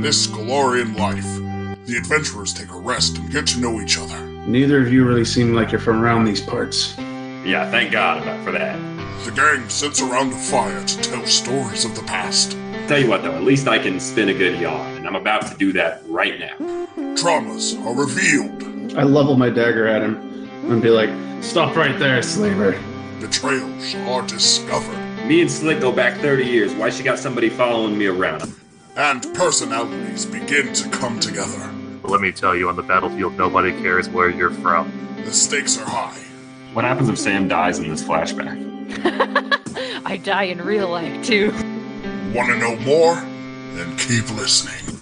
[0.00, 4.18] this Golarion life, the adventurers take a rest and get to know each other.
[4.46, 6.96] Neither of you really seem like you're from around these parts.
[7.44, 8.78] Yeah, thank God about for that.
[9.24, 12.52] The gang sits around a fire to tell stories of the past.
[12.88, 15.46] Tell you what, though, at least I can spin a good yarn, and I'm about
[15.48, 16.56] to do that right now.
[17.14, 18.96] Traumas are revealed.
[18.98, 21.10] I level my dagger at him and be like,
[21.42, 22.80] Stop right there, slaver.
[23.20, 25.26] Betrayals are discovered.
[25.26, 26.74] Me and Slick go back 30 years.
[26.74, 28.54] Why she got somebody following me around?
[28.96, 31.72] And personalities begin to come together.
[32.02, 34.90] Let me tell you, on the battlefield, nobody cares where you're from.
[35.24, 36.18] The stakes are high.
[36.72, 38.58] What happens if Sam dies in this flashback?
[40.04, 41.52] I die in real life too.
[42.34, 43.14] Want to know more?
[43.74, 44.98] Then keep listening.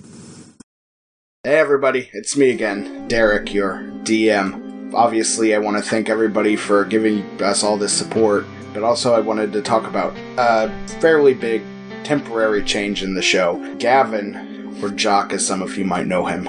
[1.45, 4.93] Hey everybody, it's me again, Derek, your DM.
[4.93, 8.45] Obviously, I want to thank everybody for giving us all this support,
[8.75, 10.69] but also I wanted to talk about a
[11.01, 11.63] fairly big
[12.05, 13.59] temporary change in the show.
[13.79, 16.49] Gavin, or Jock as some of you might know him,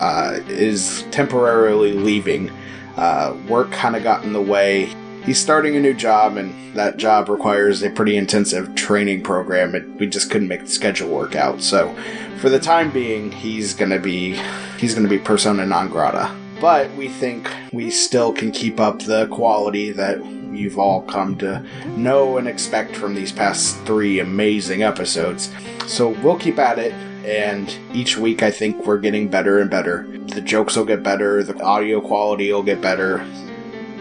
[0.00, 2.50] uh, is temporarily leaving.
[2.96, 4.92] Uh, work kind of got in the way.
[5.24, 9.98] He's starting a new job, and that job requires a pretty intensive training program, and
[9.98, 11.60] we just couldn't make the schedule work out.
[11.60, 11.94] So,
[12.38, 14.40] for the time being, he's gonna be
[14.78, 16.34] he's gonna be persona non grata.
[16.60, 20.24] But we think we still can keep up the quality that
[20.56, 21.64] you've all come to
[21.96, 25.52] know and expect from these past three amazing episodes.
[25.86, 26.92] So we'll keep at it,
[27.24, 30.06] and each week I think we're getting better and better.
[30.28, 33.26] The jokes will get better, the audio quality will get better.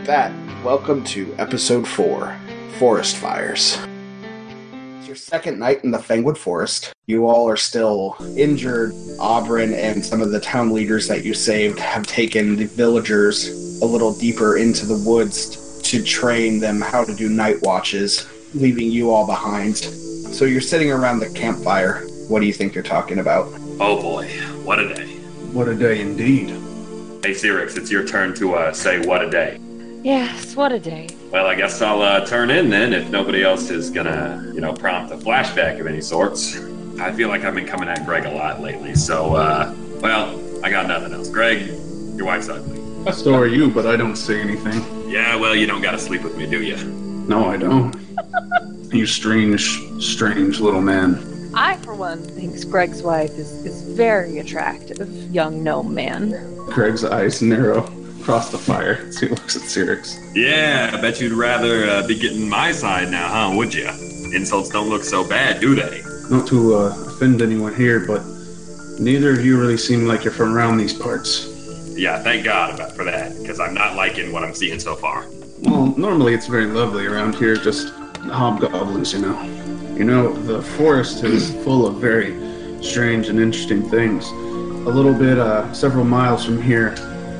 [0.03, 0.31] That,
[0.63, 2.37] welcome to episode 4
[2.79, 3.77] Forest Fires.
[4.99, 6.93] It's your second night in the Fangwood Forest.
[7.05, 8.91] You all are still injured.
[9.19, 13.85] Aubryn and some of the town leaders that you saved have taken the villagers a
[13.85, 15.64] little deeper into the woods
[15.95, 19.77] to train them how to do night watches, leaving you all behind.
[19.77, 22.05] So you're sitting around the campfire.
[22.27, 23.47] What do you think you're talking about?
[23.79, 24.27] Oh boy,
[24.65, 25.07] what a day.
[25.53, 26.49] What a day indeed.
[27.23, 29.57] Hey, Cyrix, it's your turn to uh, say what a day.
[30.03, 31.07] Yes, what a day.
[31.31, 34.73] Well, I guess I'll uh, turn in then if nobody else is gonna, you know,
[34.73, 36.57] prompt a flashback of any sorts.
[36.99, 40.69] I feel like I've been coming at Greg a lot lately, so, uh, well, I
[40.69, 41.29] got nothing else.
[41.29, 41.67] Greg,
[42.17, 42.81] your wife's ugly.
[43.13, 44.94] So are you, but I don't say anything.
[45.07, 46.77] Yeah, well, you don't gotta sleep with me, do you?
[47.27, 47.95] No, I don't.
[48.93, 51.51] you strange, strange little man.
[51.53, 56.31] I, for one, thinks Greg's wife is, is very attractive, young gnome man.
[56.67, 57.85] Greg's eyes narrow
[58.19, 60.19] across the fire as he looks at Cyrix.
[60.35, 63.55] Yeah, I bet you'd rather uh, be getting my side now, huh?
[63.55, 63.87] Would you?
[64.33, 66.01] Insults don't look so bad, do they?
[66.29, 68.23] Not to uh, offend anyone here, but
[68.99, 71.54] neither of you really seem like you're from around these parts.
[71.95, 75.25] Yeah, thank God about for that, because I'm not liking what I'm seeing so far.
[75.63, 77.93] Well, normally it's very lovely around here, just
[78.29, 79.41] hobgoblins, you know.
[79.95, 82.35] You know, the forest is full of very
[82.83, 84.27] strange and interesting things.
[84.27, 86.91] A little bit, uh, several miles from here,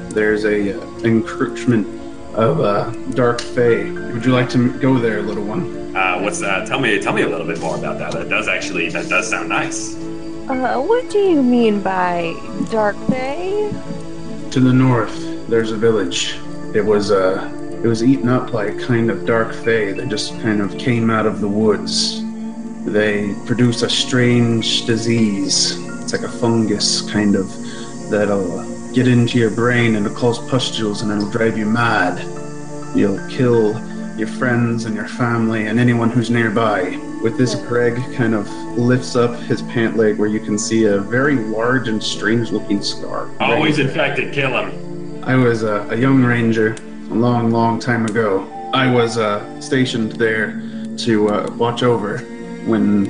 [0.10, 1.86] there's a uh, encroachment
[2.34, 3.92] of uh, dark fae.
[4.14, 5.94] Would you like to go there, little one?
[5.96, 6.66] Uh, what's that?
[6.66, 8.14] Tell me, tell me a little bit more about that.
[8.14, 9.96] That does actually, that does sound nice.
[10.48, 12.34] Uh, what do you mean by
[12.72, 13.70] dark bay?
[14.56, 16.40] To the north, there's a village.
[16.74, 17.52] It was uh,
[17.84, 21.10] it was eaten up by a kind of dark fae that just kind of came
[21.10, 22.24] out of the woods.
[22.86, 25.78] They produce a strange disease.
[26.02, 27.50] It's like a fungus, kind of,
[28.10, 28.64] that'll
[28.94, 32.18] get into your brain and it'll cause pustules and it'll drive you mad.
[32.96, 33.74] You'll kill
[34.18, 36.92] your friends and your family and anyone who's nearby.
[37.26, 38.48] With this, Greg kind of
[38.78, 42.84] lifts up his pant leg where you can see a very large and strange looking
[42.84, 43.28] scar.
[43.40, 45.24] Always infected, kill him.
[45.24, 46.74] I was uh, a young ranger
[47.10, 48.48] a long, long time ago.
[48.76, 50.62] I was uh, stationed there
[50.98, 52.20] to uh, watch over
[52.68, 53.06] when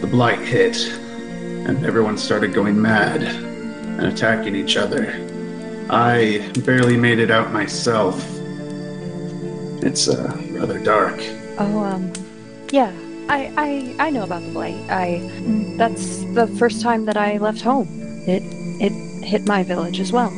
[0.00, 5.12] the blight hit and everyone started going mad and attacking each other.
[5.90, 8.20] I barely made it out myself.
[9.84, 11.20] It's uh, rather dark.
[11.56, 12.12] Oh, um,
[12.72, 12.92] yeah.
[13.28, 14.76] I, I, I know about the blight.
[14.90, 15.20] I,
[15.76, 17.88] that's the first time that I left home.
[18.26, 18.42] It,
[18.80, 18.92] it
[19.24, 20.30] hit my village as well.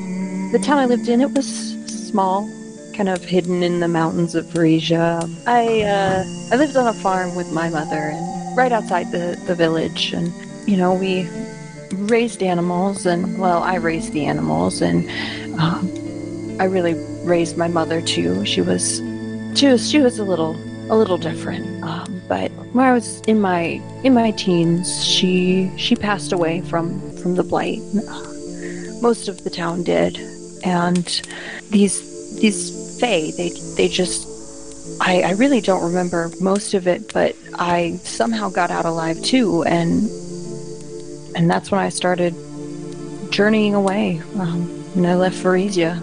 [0.52, 1.46] The town I lived in, it was
[1.86, 2.48] small,
[2.94, 5.28] kind of hidden in the mountains of Varisia.
[5.46, 9.54] I, uh, I lived on a farm with my mother and right outside the, the
[9.54, 10.12] village.
[10.12, 10.32] And,
[10.68, 11.28] you know, we
[11.92, 15.08] raised animals and, well, I raised the animals and,
[15.58, 15.90] um,
[16.60, 16.94] I really
[17.24, 18.46] raised my mother too.
[18.46, 18.98] She was,
[19.54, 20.54] she was, she was a little,
[20.88, 21.84] a little different.
[21.84, 22.45] Um, but
[22.76, 27.42] when I was in my, in my teens, she, she passed away from, from the
[27.42, 27.80] blight.
[29.00, 30.18] Most of the town did.
[30.62, 31.06] And
[31.70, 34.28] these, these fae, they, they just,
[35.00, 39.64] I, I really don't remember most of it, but I somehow got out alive too.
[39.64, 40.10] And
[41.34, 42.34] and that's when I started
[43.30, 44.22] journeying away.
[44.38, 46.02] Um, and I left Varisia.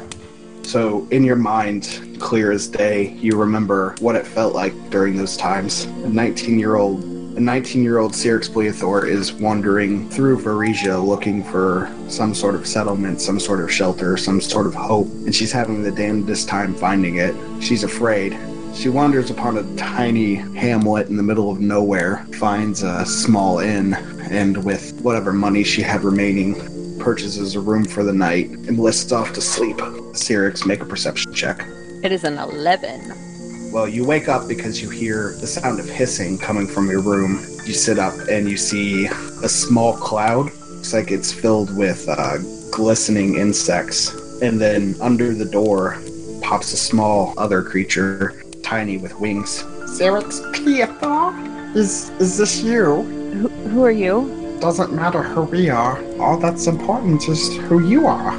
[0.64, 5.38] So, in your mind, clear as day, you remember what it felt like during those
[5.38, 5.84] times.
[5.84, 7.04] A 19 year old.
[7.04, 12.66] A 19 year old Cyrix Bleathor is wandering through Varisia looking for some sort of
[12.66, 16.76] settlement, some sort of shelter, some sort of hope, and she's having the damnedest time
[16.76, 17.36] finding it.
[17.62, 18.38] She's afraid.
[18.74, 23.94] She wanders upon a tiny hamlet in the middle of nowhere, finds a small inn,
[24.32, 26.56] and with whatever money she had remaining,
[27.04, 29.76] purchases a room for the night and lists off to sleep.
[30.14, 31.66] Cyrix, make a perception check.
[32.02, 33.72] It is an 11.
[33.74, 37.40] Well, you wake up because you hear the sound of hissing coming from your room.
[37.66, 40.46] You sit up and you see a small cloud.
[40.46, 42.38] Looks like it's filled with uh,
[42.72, 44.14] glistening insects.
[44.42, 46.02] And then under the door
[46.42, 49.64] pops a small other creature, tiny with wings.
[49.98, 51.76] Cyrix Cleothar?
[51.76, 53.02] Is is this you?
[53.34, 54.43] Who, who are you?
[54.64, 56.02] Doesn't matter who we are.
[56.22, 58.34] All that's important is who you are.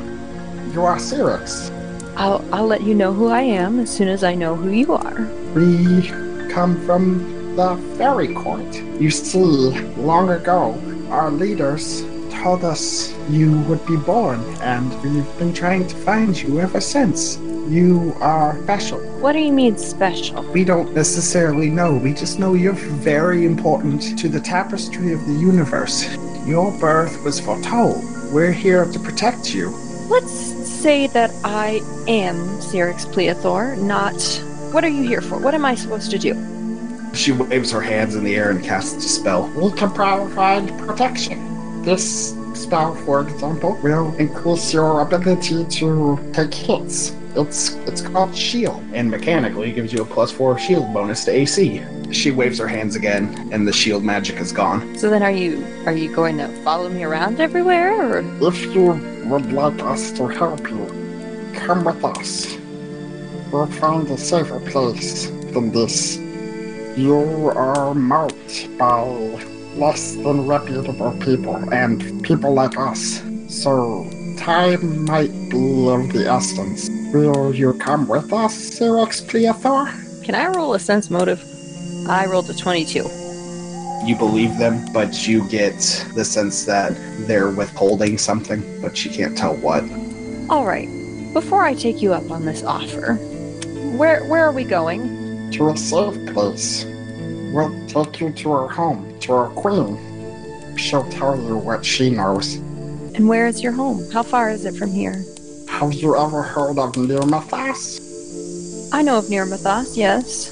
[0.72, 1.70] You are Cyrix.
[2.16, 4.94] I'll, I'll let you know who I am as soon as I know who you
[4.94, 5.20] are.
[5.54, 6.08] We
[6.48, 8.74] come from the fairy court.
[8.98, 10.80] You see, long ago,
[11.10, 16.58] our leaders told us you would be born, and we've been trying to find you
[16.58, 17.36] ever since.
[17.68, 19.13] You are special.
[19.24, 20.42] What do you mean special?
[20.52, 21.94] We don't necessarily know.
[21.94, 26.14] We just know you're very important to the tapestry of the universe.
[26.44, 28.04] Your birth was foretold.
[28.34, 29.70] We're here to protect you.
[30.10, 34.20] Let's say that I am Cyrix Pleathor, not.
[34.74, 35.38] What are you here for?
[35.38, 36.34] What am I supposed to do?
[37.14, 39.48] She waves her hands in the air and casts a spell.
[39.56, 41.80] We can provide protection.
[41.80, 47.14] This spell, for example, will increase your ability to take hits.
[47.36, 48.82] It's it's called shield.
[48.92, 51.82] And mechanically gives you a plus four shield bonus to AC.
[52.12, 54.96] She waves her hands again, and the shield magic is gone.
[54.96, 58.18] So then, are you are you going to follow me around everywhere, or
[58.48, 58.92] If you
[59.26, 60.86] would like us to help you,
[61.54, 62.56] come with us.
[63.50, 66.18] We'll find a safer place than this.
[66.96, 69.02] You are marked by
[69.76, 73.22] less than reputable people and people like us.
[73.48, 76.88] So time might be of the essence.
[77.12, 80.04] Will you come with us, Xerox Cleothor?
[80.24, 81.42] can I roll a sense motive?
[82.08, 83.04] I rolled a twenty-two.
[84.06, 85.78] You believe them, but you get
[86.14, 86.92] the sense that
[87.26, 89.82] they're withholding something, but you can't tell what.
[90.50, 90.88] All right.
[91.32, 93.14] Before I take you up on this offer,
[93.96, 95.50] where where are we going?
[95.52, 96.84] To a safe place.
[97.54, 99.98] We'll take you to our home, to our queen.
[100.76, 102.56] She'll tell you what she knows.
[103.14, 104.10] And where is your home?
[104.10, 105.24] How far is it from here?
[105.68, 108.00] Have you ever heard of Nirmathas?
[108.92, 110.50] I know of Nirmathas, yes.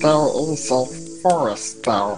[0.00, 0.86] There is a
[1.22, 2.16] forest there.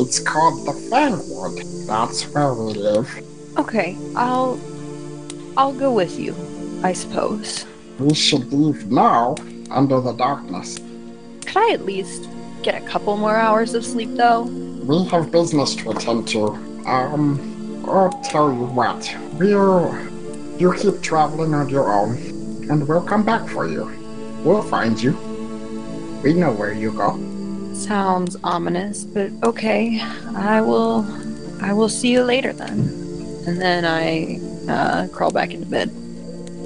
[0.00, 1.86] It's called the Fangwood.
[1.86, 3.08] That's where we live.
[3.56, 4.60] Okay, I'll
[5.56, 6.34] I'll go with you,
[6.84, 7.66] I suppose.
[7.98, 9.34] We should leave now,
[9.70, 10.78] under the darkness.
[11.44, 12.28] Could I at least
[12.62, 14.42] get a couple more hours of sleep though?
[14.42, 16.46] We have business to attend to.
[16.86, 19.16] Um, I'll tell you what.
[19.34, 19.94] We'll.
[20.58, 22.16] You keep traveling on your own,
[22.68, 23.84] and we'll come back for you.
[24.44, 25.12] We'll find you.
[26.22, 27.16] We know where you go.
[27.74, 30.00] Sounds ominous, but okay.
[30.34, 31.06] I will
[31.60, 32.78] I will see you later then.
[33.46, 35.90] And then I uh, crawl back into bed.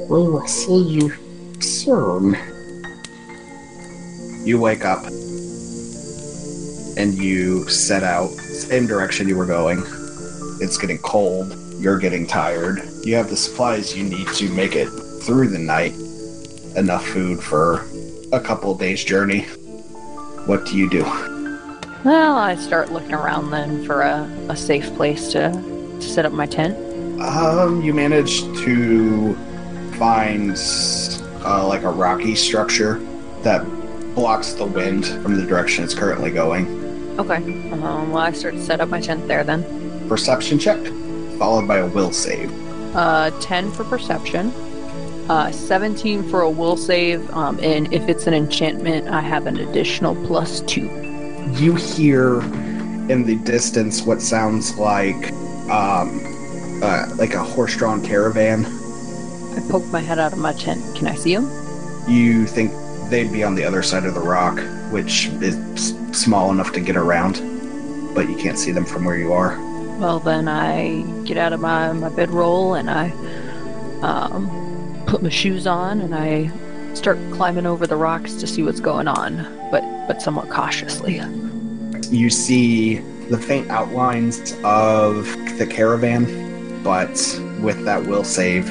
[0.09, 1.13] We will see you
[1.61, 2.37] soon.
[4.45, 5.05] You wake up
[6.97, 9.83] and you set out same direction you were going.
[10.61, 11.57] It's getting cold.
[11.79, 12.83] You're getting tired.
[13.03, 14.89] You have the supplies you need to make it
[15.23, 15.95] through the night.
[16.77, 17.87] Enough food for
[18.33, 19.43] a couple days journey.
[20.47, 21.05] What do you do?
[22.05, 26.33] Well, I start looking around then for a, a safe place to, to set up
[26.33, 26.77] my tent.
[27.21, 29.35] Um, you manage to
[29.97, 30.57] find
[31.45, 32.99] uh, like a rocky structure
[33.43, 33.65] that
[34.15, 36.82] blocks the wind from the direction it's currently going.
[37.19, 37.37] Okay.
[37.73, 40.09] Um, well, I start to set up my tent there then.
[40.09, 40.81] Perception check,
[41.39, 42.51] followed by a will save.
[42.97, 44.49] Uh, 10 for perception,
[45.29, 49.59] uh, 17 for a will save, um, and if it's an enchantment, I have an
[49.59, 50.83] additional plus 2.
[51.55, 52.41] You hear
[53.11, 55.33] in the distance what sounds like
[55.71, 56.21] um,
[56.83, 58.67] uh, like a horse-drawn caravan.
[58.67, 60.83] I poke my head out of my tent.
[60.97, 61.51] Can I see them?
[62.09, 62.73] You think
[63.09, 64.59] they'd be on the other side of the rock,
[64.91, 67.35] which is small enough to get around,
[68.15, 69.59] but you can't see them from where you are.
[69.99, 73.11] Well, then I get out of my, my bedroll and I
[74.03, 76.51] um, put my shoes on and I
[76.95, 81.21] start climbing over the rocks to see what's going on, but but somewhat cautiously.
[82.11, 82.97] You see
[83.31, 85.27] the faint outlines of
[85.59, 87.11] the caravan, but
[87.61, 88.69] with that will save,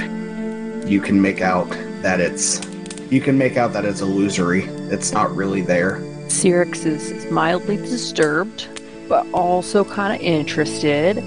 [0.88, 1.70] you can make out
[2.02, 2.62] that it's
[3.10, 4.64] you can make out that it's illusory.
[4.90, 6.02] It's not really there.
[6.32, 11.18] Cyrix is, is mildly disturbed, but also kind of interested.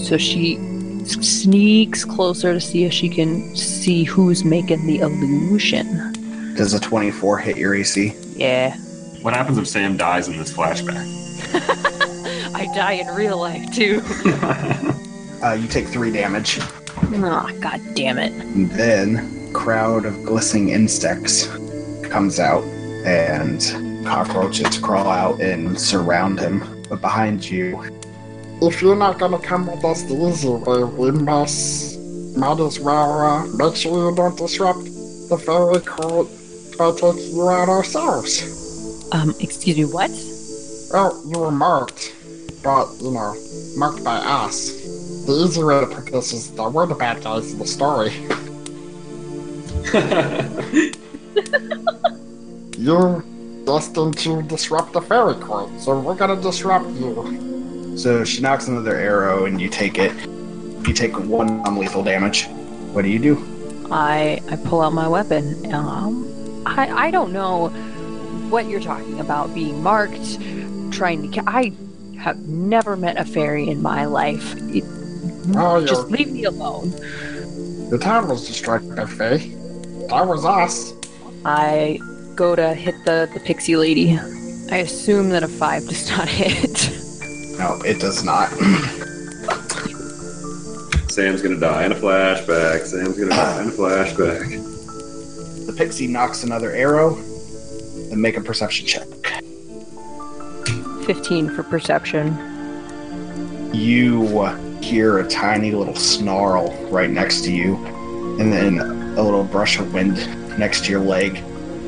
[0.00, 0.56] So she
[1.04, 6.12] sneaks closer to see if she can see who's making the illusion.
[6.56, 8.14] Does a 24 hit your AC?
[8.34, 8.76] Yeah.
[9.22, 11.04] What happens if Sam dies in this flashback?
[12.54, 14.02] I die in real life too.
[15.44, 16.58] Uh, you take three damage.
[16.58, 18.32] oh, god damn it.
[18.32, 21.48] And then crowd of glistening insects
[22.08, 22.64] comes out
[23.04, 23.60] and
[24.04, 26.62] cockroaches crawl out and surround him.
[26.88, 27.82] But behind you,
[28.62, 31.98] If you're not gonna come with us the easy way, we must
[32.36, 34.84] might as well uh, make sure you don't disrupt
[35.28, 36.28] the fairy court
[36.78, 38.42] by taking you out ourselves.
[39.12, 40.10] Um, excuse me, what?
[40.92, 42.14] Well, you were marked,
[42.62, 43.34] but you know,
[43.76, 44.70] marked by us.
[45.26, 48.12] The easy way to put this is that we're the bad guys in the story.
[52.78, 53.24] You're
[53.64, 57.94] destined to disrupt the fairy court, so we're gonna disrupt you.
[57.96, 60.12] so she knocks another arrow and you take it.
[60.86, 62.46] You take one non-lethal damage.
[62.92, 63.86] What do you do?
[63.90, 65.72] I I pull out my weapon.
[65.72, 67.68] Um, I I don't know
[68.50, 70.38] what you're talking about being marked,
[70.92, 71.28] trying to.
[71.40, 71.72] Ca- I
[72.18, 74.54] have never met a fairy in my life.
[74.74, 74.84] It-
[75.56, 76.90] Oh, just leave me alone.
[77.90, 79.36] The town was destroyed by fae.
[80.08, 80.94] That was us.
[81.44, 81.98] I
[82.34, 84.18] go to hit the the pixie lady.
[84.70, 86.90] I assume that a five does not hit.
[87.58, 88.48] No, it does not.
[91.10, 92.84] Sam's gonna die in a flashback.
[92.86, 94.48] Sam's gonna die in a flashback.
[95.66, 97.14] the pixie knocks another arrow
[98.10, 99.06] and make a perception check.
[101.06, 102.36] Fifteen for perception.
[103.72, 104.24] You
[104.82, 107.76] hear a tiny little snarl right next to you,
[108.40, 108.80] and then
[109.16, 110.16] a little brush of wind
[110.58, 111.42] next to your leg.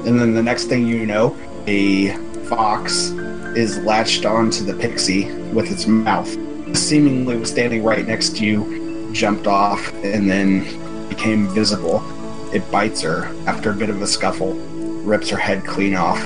[0.06, 1.36] And then the next thing you know,
[1.66, 2.10] a
[2.46, 3.10] fox
[3.56, 6.28] is latched onto the pixie with its mouth.
[6.76, 12.04] Seemingly was standing right next to you, jumped off, and then became visible.
[12.54, 14.54] It bites her after a bit of a scuffle,
[15.02, 16.24] rips her head clean off.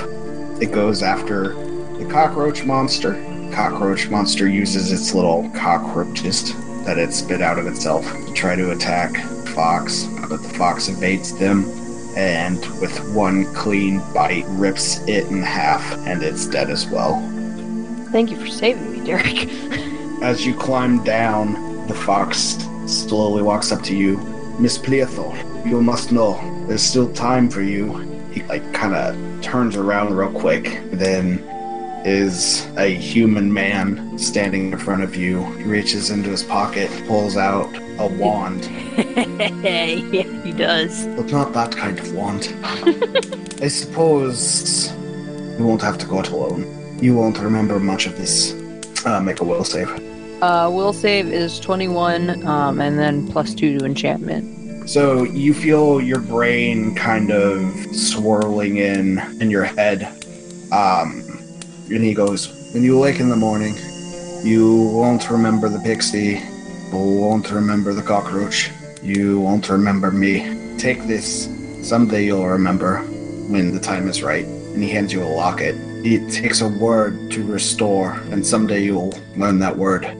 [0.61, 1.55] It goes after
[1.97, 3.13] the cockroach monster.
[3.51, 6.53] Cockroach monster uses its little cockroaches
[6.85, 9.17] that it spit out of itself to try to attack
[9.55, 11.80] Fox, but the fox evades them
[12.15, 17.19] and with one clean bite rips it in half and it's dead as well.
[18.11, 19.49] Thank you for saving me, Derek.
[20.21, 24.17] As you climb down, the fox slowly walks up to you.
[24.59, 25.33] Miss Pleathor,
[25.65, 27.97] you must know, there's still time for you.
[28.31, 31.43] He like kind of turns around real quick, then
[32.05, 35.43] is a human man standing in front of you.
[35.55, 38.65] He reaches into his pocket, pulls out a wand,
[39.63, 39.95] yeah,
[40.43, 41.05] he does.
[41.07, 42.53] but not that kind of wand.
[43.61, 44.91] I suppose
[45.57, 46.97] you won't have to go it alone.
[47.01, 48.53] You won't remember much of this.
[49.05, 49.89] Uh, make a will save.
[50.41, 54.89] Uh, will save is 21, um, and then plus 2 to enchantment.
[54.89, 60.03] So you feel your brain kind of swirling in in your head.
[60.71, 61.20] Um,
[61.95, 63.75] and he goes, When you wake in the morning,
[64.43, 66.41] you won't remember the pixie,
[66.91, 68.71] you won't remember the cockroach,
[69.01, 70.77] you won't remember me.
[70.77, 71.49] Take this.
[71.81, 72.99] Someday you'll remember
[73.49, 74.45] when the time is right.
[74.45, 75.75] And he hands you a locket.
[76.05, 80.17] It takes a word to restore, and someday you'll learn that word.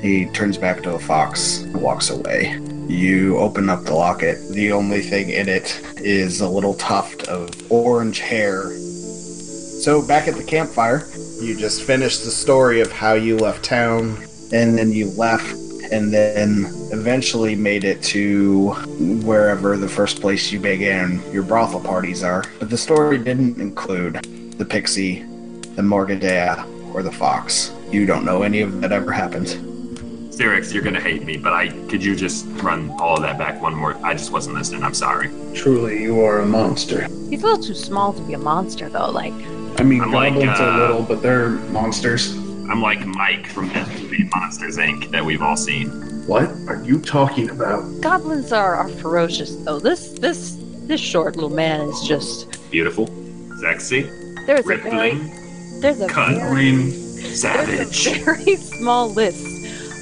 [0.00, 2.58] He turns back to a fox and walks away.
[2.88, 4.38] You open up the locket.
[4.50, 8.72] The only thing in it is a little tuft of orange hair.
[9.80, 11.06] So, back at the campfire,
[11.40, 14.16] you just finished the story of how you left town,
[14.52, 15.52] and then you left,
[15.92, 18.70] and then eventually made it to
[19.24, 22.44] wherever the first place you began your brothel parties are.
[22.58, 24.24] But the story didn't include
[24.56, 25.20] the pixie,
[25.76, 27.72] the Morgadea, or the fox.
[27.90, 29.48] You don't know any of that ever happened.
[30.34, 33.62] Styrix, you're gonna hate me, but I could you just run all of that back
[33.62, 33.96] one more?
[34.04, 34.82] I just wasn't listening.
[34.82, 35.30] I'm sorry.
[35.54, 37.06] Truly, you are a monster.
[37.30, 39.10] He's a little too small to be a monster, though.
[39.10, 39.34] Like,
[39.78, 42.34] I mean, I'm like, goblins uh, are little, but they're monsters.
[42.70, 45.10] I'm like Mike from that movie Monsters Inc.
[45.10, 45.88] that we've all seen.
[46.26, 47.82] What are you talking about?
[48.00, 49.78] goblins are, are ferocious, though.
[49.78, 52.58] This this this short little man is just.
[52.70, 53.06] Beautiful,
[53.60, 54.02] sexy,
[54.46, 56.38] There's a very rippling, there's a Cunt.
[56.40, 58.04] very, savage.
[58.04, 59.46] there's a very small list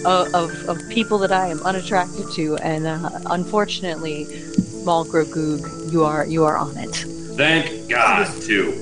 [0.07, 6.05] of, of, of people that I am unattracted to, and uh, unfortunately, small Grogoog, you
[6.05, 6.95] are you are on it.
[7.37, 8.73] Thank God, too.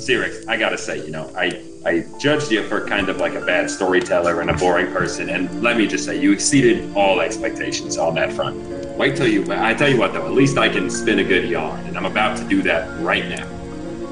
[0.00, 3.40] Styrix, I gotta say, you know, I I judged you for kind of like a
[3.44, 7.98] bad storyteller and a boring person, and let me just say, you exceeded all expectations
[7.98, 8.56] on that front.
[8.96, 9.46] Wait till you.
[9.50, 12.06] I tell you what, though, at least I can spin a good yarn, and I'm
[12.06, 13.46] about to do that right now.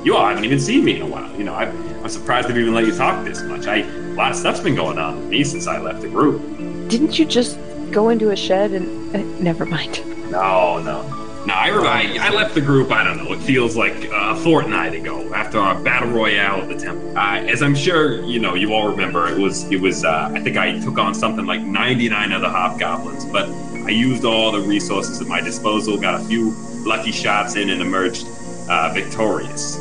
[0.05, 1.35] You all haven't even seen me in a while.
[1.37, 3.67] You know, I, I'm surprised they've even let you talk this much.
[3.67, 6.41] I, a lot of stuff's been going on with me since I left the group.
[6.89, 7.59] Didn't you just
[7.91, 10.03] go into a shed and uh, never mind?
[10.31, 11.18] No, no.
[11.49, 14.93] No, I, I, I left the group, I don't know, it feels like a fortnight
[14.93, 17.17] ago after our battle royale at the temple.
[17.17, 20.41] Uh, as I'm sure, you know, you all remember, it was, it was, uh, I
[20.41, 25.23] think I took on something like 99 other hobgoblins, but I used all the resources
[25.23, 26.51] at my disposal, got a few
[26.85, 28.27] lucky shots in, and emerged
[28.69, 29.77] uh, victorious.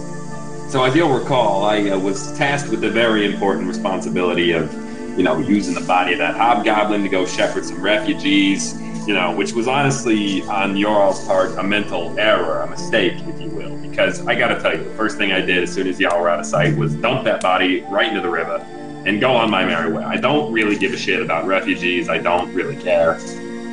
[0.71, 4.73] So, as you'll recall, I uh, was tasked with the very important responsibility of,
[5.17, 9.33] you know, using the body of that hobgoblin to go shepherd some refugees, you know,
[9.33, 13.75] which was honestly on your all's part a mental error, a mistake, if you will.
[13.77, 16.27] Because I gotta tell you, the first thing I did as soon as y'all were
[16.27, 18.57] out of sight was dump that body right into the river
[19.05, 20.03] and go on my merry way.
[20.03, 22.09] I don't really give a shit about refugees.
[22.09, 23.13] I don't really care.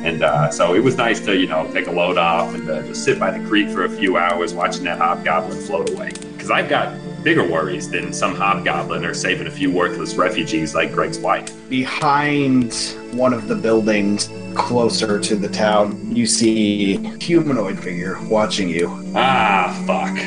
[0.05, 2.83] And uh, so it was nice to, you know, take a load off and uh,
[2.83, 6.11] just sit by the creek for a few hours watching that hobgoblin float away.
[6.31, 10.93] Because I've got bigger worries than some hobgoblin or saving a few worthless refugees like
[10.93, 11.51] Greg's wife.
[11.69, 12.73] Behind
[13.11, 18.87] one of the buildings closer to the town, you see humanoid figure watching you.
[19.15, 20.17] Ah, fuck.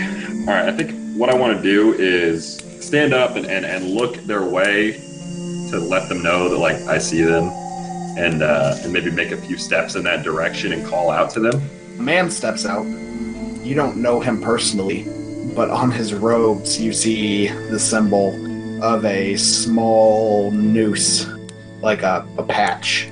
[0.48, 3.90] All right, I think what I want to do is stand up and, and, and
[3.90, 4.92] look their way
[5.70, 7.50] to let them know that, like, I see them
[8.16, 11.40] and, uh, and maybe make a few steps in that direction and call out to
[11.40, 11.60] them.
[11.98, 12.84] A man steps out.
[12.84, 15.06] You don't know him personally,
[15.54, 18.34] but on his robes you see the symbol
[18.82, 21.26] of a small noose,
[21.82, 23.10] like a, a patch.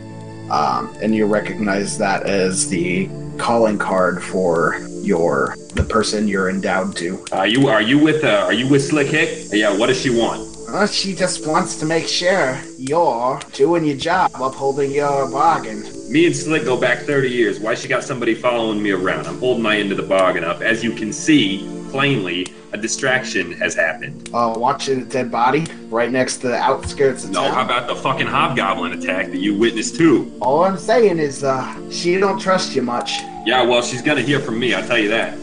[0.51, 6.97] Um, and you recognize that as the calling card for your the person you're endowed
[6.97, 7.25] to.
[7.33, 9.49] Are you are you with uh, are you with Slick Hick?
[9.53, 10.57] Yeah, what does she want?
[10.69, 15.85] Uh, she just wants to make sure you're doing your job, upholding your bargain.
[16.11, 17.61] Me and Slick go back 30 years.
[17.61, 19.27] Why she got somebody following me around?
[19.27, 20.63] I'm holding my end of the bargain up.
[20.63, 24.29] As you can see plainly, a distraction has happened.
[24.35, 27.49] Uh, watching a dead body right next to the outskirts of No, town.
[27.49, 30.31] No, how about the fucking hobgoblin attack that you witnessed too?
[30.43, 33.13] All I'm saying is, uh, she don't trust you much.
[33.47, 34.75] Yeah, well, she's gonna hear from me.
[34.75, 35.39] I'll tell you that.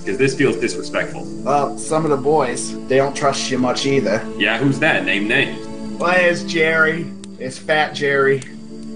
[0.00, 1.24] Because this feels disrespectful.
[1.42, 4.22] Well, some of the boys, they don't trust you much either.
[4.36, 5.06] Yeah, who's that?
[5.06, 5.66] Name names.
[5.98, 8.42] Well, there's Jerry, it's Fat Jerry,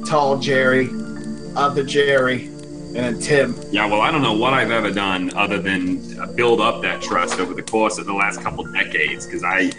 [0.06, 0.90] Tall Jerry,
[1.56, 2.50] Other Jerry,
[2.88, 3.54] and then Tim.
[3.70, 6.00] Yeah, well, I don't know what I've ever done other than
[6.34, 9.26] build up that trust over the course of the last couple decades.
[9.26, 9.70] Because I,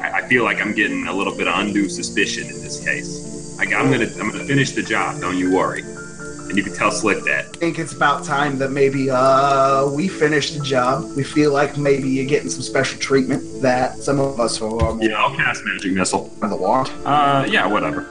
[0.00, 3.56] I feel like I'm getting a little bit of undue suspicion in this case.
[3.58, 5.20] I, I'm gonna, I'm gonna finish the job.
[5.20, 5.82] Don't you worry.
[5.82, 7.44] And you can tell Slick that.
[7.46, 11.04] I think it's about time that maybe uh, we finish the job.
[11.14, 14.98] We feel like maybe you're getting some special treatment that some of us are more
[15.02, 16.30] Yeah, I'll cast magic missile.
[16.42, 16.90] on the want.
[17.04, 18.06] Uh, yeah, whatever.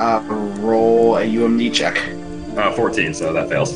[0.00, 0.20] Uh,
[0.60, 1.96] roll a UMD check.
[2.60, 3.74] Uh, 14, so that fails.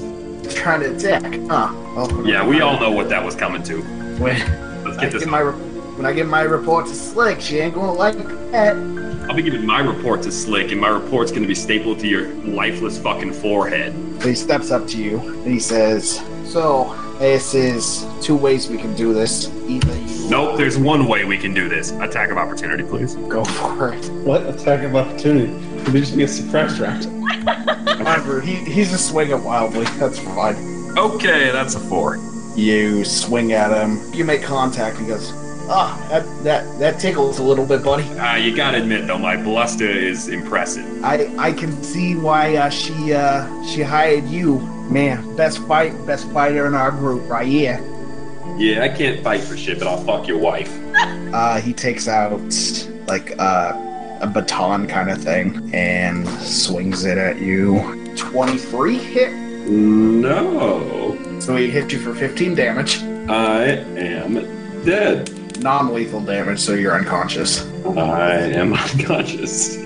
[0.54, 1.72] Trying to attack, huh?
[1.96, 3.80] Well, Yeah, we all know what that was coming to.
[4.20, 4.36] When
[4.84, 5.22] Let's I get this.
[5.22, 5.52] give my re-
[5.96, 8.18] when I give my report to Slick, she ain't gonna like
[8.50, 8.76] that.
[9.26, 12.28] I'll be giving my report to Slick, and my report's gonna be stapled to your
[12.44, 13.94] lifeless fucking forehead.
[14.20, 18.76] So he steps up to you and he says, "So this is two ways we
[18.76, 19.48] can do this.
[19.66, 21.92] Either you Nope, there's one way we can do this.
[21.92, 23.14] Attack of opportunity, please.
[23.30, 24.04] go for it.
[24.24, 25.52] What attack of opportunity?
[25.84, 27.04] Could just be a suppressed round.
[27.98, 28.40] Whatever.
[28.40, 29.84] He, he's just swinging wildly.
[29.98, 30.56] That's fine.
[30.96, 32.16] Okay, that's a four.
[32.56, 34.00] You swing at him.
[34.14, 34.98] You make contact.
[34.98, 35.32] He goes,
[35.68, 38.04] "Ah, that that that tickles a little bit, buddy.
[38.18, 40.86] Uh, you gotta admit, though, my bluster is impressive.
[41.04, 45.36] I I can see why uh, she uh she hired you, man.
[45.36, 47.80] Best fight, best fighter in our group, right here."
[48.56, 50.72] Yeah, I can't fight for shit, but I'll fuck your wife.
[51.34, 52.40] Uh, he takes out
[53.08, 53.72] like uh,
[54.20, 58.14] a baton kind of thing and swings it at you.
[58.16, 59.32] Twenty-three hit.
[59.66, 62.98] No, So he hit you for 15 damage,
[63.30, 63.64] I
[63.96, 64.34] am
[64.84, 65.30] dead.
[65.62, 67.64] non-lethal damage, so you're unconscious.
[67.96, 69.78] I am unconscious.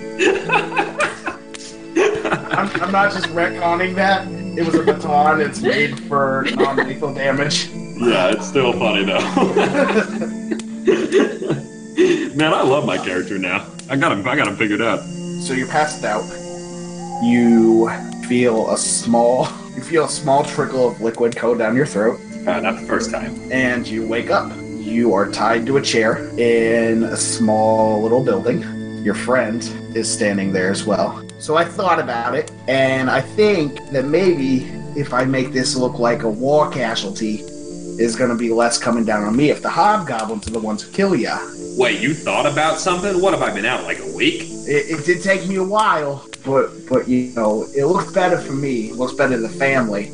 [2.51, 4.27] I'm, I'm not just retconning that.
[4.59, 5.41] It was a baton.
[5.41, 7.69] It's made for non-lethal damage.
[7.69, 9.19] yeah, it's still funny though.
[12.39, 13.67] Man, I love my character now.
[13.91, 14.21] I got him.
[14.29, 15.01] I got him figured out.
[15.41, 16.23] So you're passed out.
[17.21, 17.91] You
[18.29, 22.61] feel a small, you feel a small trickle of liquid go down your throat, Uh,
[22.61, 23.35] not the first time.
[23.51, 24.53] and you wake up.
[24.77, 28.63] You are tied to a chair in a small little building.
[29.05, 29.61] Your friend
[29.97, 31.21] is standing there as well.
[31.41, 35.99] So I thought about it, and I think that maybe if I make this look
[35.99, 37.43] like a war casualty,
[37.99, 40.83] is going to be less coming down on me if the hobgoblins are the ones
[40.83, 41.37] who kill ya.
[41.79, 43.21] Wait, you thought about something?
[43.23, 44.43] What have I been out like a week?
[44.67, 48.53] It, it did take me a while, but but you know, it looks better for
[48.53, 48.91] me.
[48.91, 50.11] It looks better to the family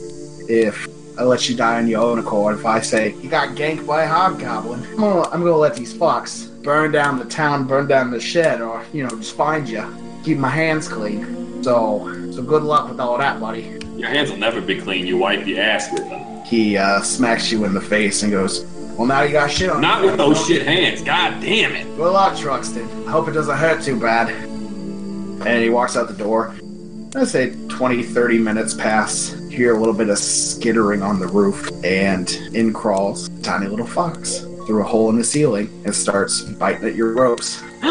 [0.47, 0.87] if
[1.19, 2.59] I let you die on your own accord.
[2.59, 5.95] If I say you got ganked by a hobgoblin, I'm gonna, I'm gonna let these
[5.95, 9.87] fucks burn down the town, burn down the shed, or you know, just find you.
[10.23, 11.63] Keep my hands clean.
[11.63, 13.81] So so good luck with all that, buddy.
[13.97, 15.07] Your hands will never be clean.
[15.07, 16.45] You wipe your ass with them.
[16.45, 18.65] He uh, smacks you in the face and goes,
[18.97, 20.07] "Well, now you got shit on." Not you.
[20.07, 21.03] with those shit hands.
[21.03, 21.85] God damn it.
[21.97, 22.89] Good luck, Truxton.
[23.07, 24.29] I hope it doesn't hurt too bad.
[24.31, 26.55] And he walks out the door.
[27.17, 29.37] I'd say 20, 30 minutes pass.
[29.49, 33.87] Hear a little bit of skittering on the roof, and in crawls a tiny little
[33.87, 37.63] fox through a hole in the ceiling and starts biting at your ropes.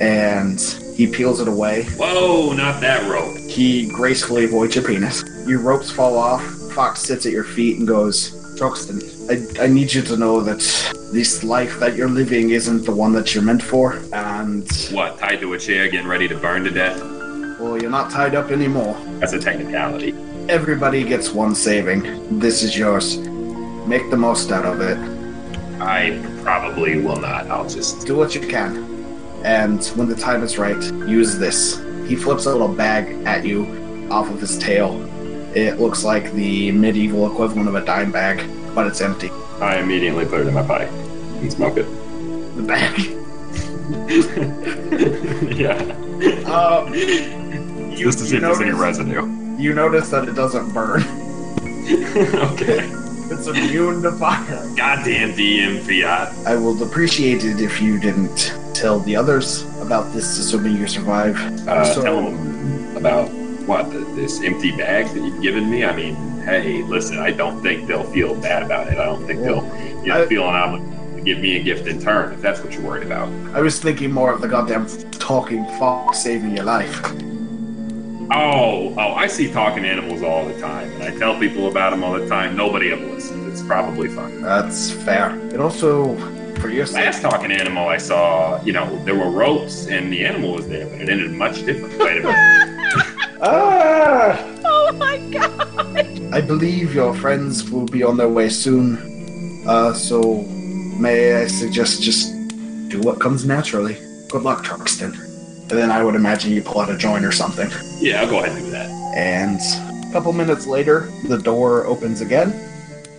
[0.00, 0.60] and
[0.94, 1.84] he peels it away.
[1.96, 3.36] Whoa, not that rope.
[3.36, 5.24] He gracefully avoids your penis.
[5.46, 6.44] Your ropes fall off.
[6.72, 10.58] Fox sits at your feet and goes, Truxton, I, I need you to know that
[11.12, 14.00] this life that you're living isn't the one that you're meant for.
[14.12, 17.00] And, What, tied to a chair, getting ready to burn to death?
[17.60, 18.96] well, you're not tied up anymore.
[19.20, 20.12] That's a technicality.
[20.48, 22.38] Everybody gets one saving.
[22.40, 23.18] This is yours.
[23.86, 24.98] Make the most out of it.
[25.80, 27.46] I probably will not.
[27.48, 28.06] I'll just.
[28.06, 28.72] Do what you can.
[29.44, 31.78] And when the time is right, use this.
[32.08, 34.98] He flips a little bag at you off of his tail.
[35.66, 39.30] It looks like the medieval equivalent of a dime bag, but it's empty.
[39.60, 41.86] I immediately put it in my pipe and smoke it.
[42.56, 42.98] The bag.
[45.58, 45.74] yeah.
[46.48, 46.92] Um,
[47.96, 49.26] Just to see if there's any residue.
[49.58, 51.02] you notice that it doesn't burn.
[52.52, 52.88] okay.
[53.30, 54.62] It's immune to fire.
[54.76, 56.32] Goddamn DM fiat.
[56.46, 61.36] I will appreciate it if you didn't tell the others about this, assuming you survive.
[61.66, 63.30] Uh, So- tell them about
[63.68, 65.84] what the, this empty bag that you've given me.
[65.84, 68.98] I mean, hey, listen, I don't think they'll feel bad about it.
[68.98, 69.62] I don't think they'll
[70.02, 72.60] you know, I- feel an obligation to give me a gift in turn if that's
[72.62, 73.28] what you're worried about.
[73.54, 77.00] I was thinking more of the goddamn talking fox saving your life.
[78.30, 82.04] Oh, oh, I see talking animals all the time, and I tell people about them
[82.04, 82.56] all the time.
[82.56, 83.46] Nobody ever listens.
[83.52, 84.42] It's probably fun.
[84.42, 85.30] That's fair.
[85.30, 86.14] And also,
[86.60, 90.26] for your sake, Last talking animal I saw, you know, there were ropes and the
[90.26, 91.98] animal was there, but it ended much different.
[91.98, 92.67] Wait a minute.
[93.40, 96.34] Ah, Oh my god!
[96.34, 99.64] I believe your friends will be on their way soon.
[99.66, 100.42] Uh, so
[100.98, 102.32] may I suggest just
[102.88, 103.96] do what comes naturally.
[104.28, 105.12] Good luck, Truxton.
[105.14, 107.70] And then I would imagine you pull out a joint or something.
[107.98, 108.88] Yeah, I'll go ahead and do that.
[109.14, 109.60] And
[110.08, 112.52] a couple minutes later, the door opens again,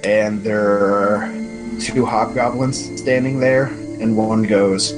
[0.03, 1.31] and there are
[1.79, 3.65] two hobgoblins standing there,
[4.01, 4.93] and one goes,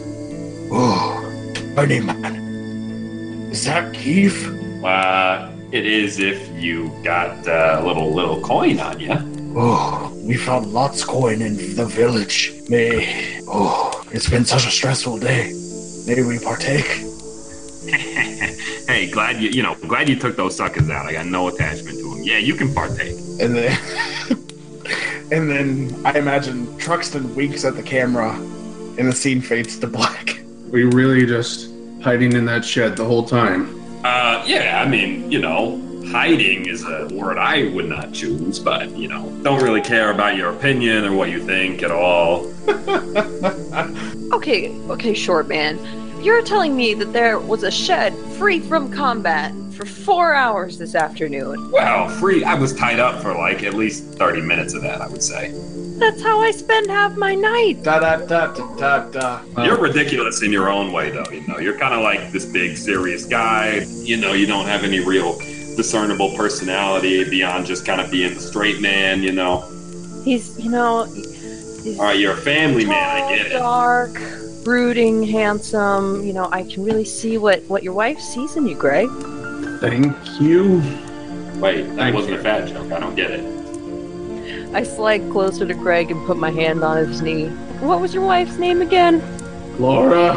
[0.72, 1.20] Oh,
[1.76, 3.50] tiny man.
[3.52, 4.58] Is that Keith?
[4.84, 9.14] Uh, it is if you got uh, a little little coin on you.
[9.56, 12.54] Oh, we found lots coin in the village.
[12.68, 13.40] May.
[13.48, 15.54] Oh, it's been such a stressful day.
[16.08, 17.06] May we partake?
[18.88, 21.06] hey, glad you you know glad you took those suckers out.
[21.06, 22.24] I got no attachment to them.
[22.24, 23.16] Yeah, you can partake.
[23.40, 23.78] And then.
[25.32, 30.42] and then I imagine Truxton winks at the camera, and the scene fades to black.
[30.70, 33.81] We really just hiding in that shed the whole time.
[34.04, 38.90] Uh, yeah, I mean, you know, hiding is a word I would not choose, but
[38.98, 42.52] you know, don't really care about your opinion or what you think at all.
[44.32, 45.78] Okay, okay, short man.
[46.24, 50.96] You're telling me that there was a shed free from combat for four hours this
[50.96, 51.70] afternoon.
[51.70, 52.44] Well, free.
[52.46, 55.02] I was tied up for like at least thirty minutes of that.
[55.02, 55.50] I would say.
[56.02, 57.84] That's how I spend half my night.
[57.84, 59.42] Da da da da da da.
[59.56, 61.30] Well, You're ridiculous in your own way, though.
[61.32, 63.86] You know, you're kind of like this big, serious guy.
[64.02, 65.38] You know, you don't have any real
[65.78, 69.22] discernible personality beyond just kind of being the straight man.
[69.22, 69.62] You know.
[70.26, 73.24] He's, you know, he's All right, you're a family man.
[73.32, 73.50] I get it.
[73.52, 74.14] dark,
[74.64, 76.26] brooding, handsome.
[76.26, 79.08] You know, I can really see what what your wife sees in you, Greg.
[79.80, 80.78] Thank you.
[81.60, 82.40] Wait, that Thank wasn't you.
[82.40, 82.92] a fat joke.
[82.92, 83.61] I don't get it.
[84.74, 87.50] I slide closer to Greg and put my hand on his knee.
[87.80, 89.22] What was your wife's name again?
[89.80, 90.34] Laura.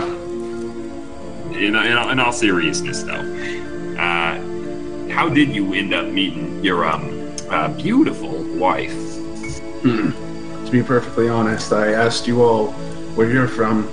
[1.53, 7.37] In, in, in all seriousness, though, uh, how did you end up meeting your um
[7.49, 8.93] uh, beautiful wife?
[9.83, 10.11] Hmm.
[10.65, 12.73] To be perfectly honest, I asked you all
[13.15, 13.89] where you're from.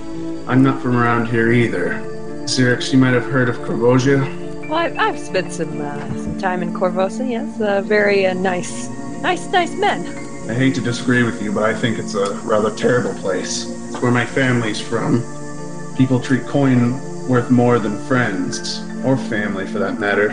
[0.48, 2.00] I'm not from around here either.
[2.46, 4.20] Cyrix, you might have heard of Corvosia.
[4.68, 7.28] Well, I've, I've spent some uh, some time in Korvosa.
[7.30, 8.88] Yes, uh, very uh, nice,
[9.20, 10.31] nice, nice men.
[10.48, 13.64] I hate to disagree with you, but I think it's a rather terrible place.
[13.68, 15.22] It's where my family's from.
[15.96, 20.30] People treat coin worth more than friends, or family for that matter.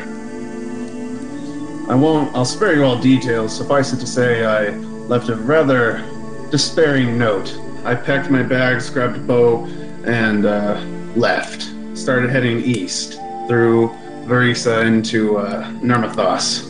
[1.90, 3.56] I won't, I'll spare you all details.
[3.56, 4.70] Suffice it to say, I
[5.08, 6.04] left a rather
[6.50, 7.56] despairing note.
[7.84, 9.66] I packed my bags, grabbed a bow,
[10.06, 10.80] and uh,
[11.16, 11.72] left.
[11.96, 13.14] Started heading east
[13.48, 13.90] through
[14.26, 16.69] Varisia into uh, Nirmathas.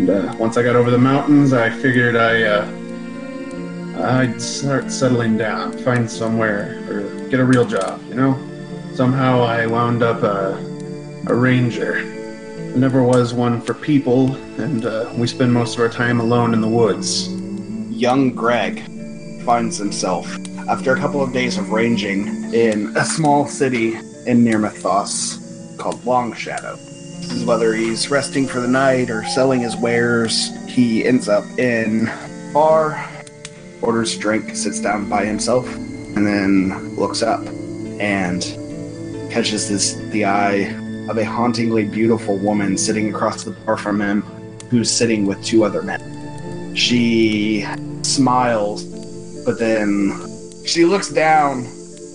[0.00, 2.64] And uh, once I got over the mountains, I figured I uh,
[4.02, 8.02] I'd start settling down, find somewhere, or get a real job.
[8.08, 8.94] You know.
[8.94, 10.56] Somehow I wound up a,
[11.26, 12.02] a ranger.
[12.74, 16.62] Never was one for people, and uh, we spend most of our time alone in
[16.62, 17.28] the woods.
[17.90, 18.82] young Greg
[19.44, 20.26] finds himself
[20.66, 26.89] after a couple of days of ranging in a small city in Nirmathas called Longshadow.
[27.44, 30.50] Whether he's resting for the night or selling his wares.
[30.66, 32.10] He ends up in
[32.52, 33.08] bar,
[33.82, 37.40] orders a drink, sits down by himself, and then looks up
[38.00, 38.42] and
[39.30, 40.74] catches this the eye
[41.08, 44.22] of a hauntingly beautiful woman sitting across the bar from him,
[44.68, 46.74] who's sitting with two other men.
[46.74, 47.64] She
[48.02, 48.84] smiles,
[49.44, 50.12] but then
[50.66, 51.64] she looks down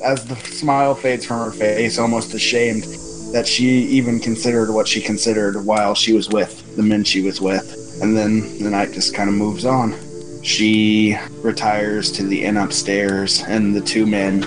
[0.03, 2.85] as the smile fades from her face, almost ashamed
[3.35, 7.41] that she even considered what she considered while she was with the men she was
[7.41, 7.99] with.
[8.01, 9.93] And then the night just kind of moves on.
[10.41, 14.41] She retires to the inn upstairs, and the two men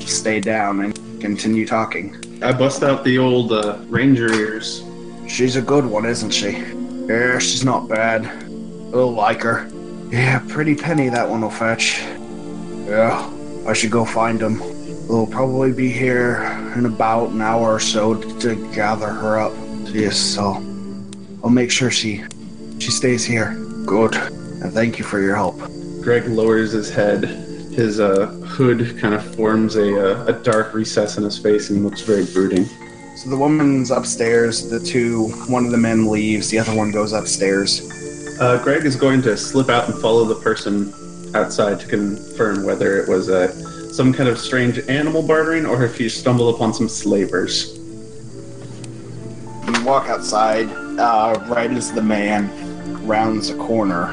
[0.00, 2.16] stay down and continue talking.
[2.42, 4.82] I bust out the old uh, ranger ears.
[5.28, 6.50] She's a good one, isn't she?
[7.06, 8.26] Yeah, she's not bad.
[8.92, 9.70] I'll like her.
[10.10, 12.00] Yeah, pretty penny that one will fetch.
[12.88, 13.32] Yeah,
[13.68, 14.60] I should go find him.
[15.08, 16.42] We'll probably be here
[16.76, 19.52] in about an hour or so to gather her up.
[19.86, 20.62] Yes, so
[21.44, 22.24] I'll make sure she
[22.78, 23.54] she stays here.
[23.84, 24.14] Good.
[24.14, 25.58] And thank you for your help.
[26.02, 27.24] Greg lowers his head.
[27.72, 31.84] His uh, hood kind of forms a, uh, a dark recess in his face and
[31.84, 32.66] looks very brooding.
[33.16, 34.68] So the woman's upstairs.
[34.68, 36.50] The two, one of the men leaves.
[36.50, 37.88] The other one goes upstairs.
[38.40, 40.92] Uh, Greg is going to slip out and follow the person
[41.34, 43.52] outside to confirm whether it was uh,
[43.92, 47.78] some kind of strange animal bartering or if he stumbled upon some slavers.
[49.66, 50.68] You walk outside.
[50.98, 52.50] Uh, right as the man
[53.06, 54.10] rounds a corner,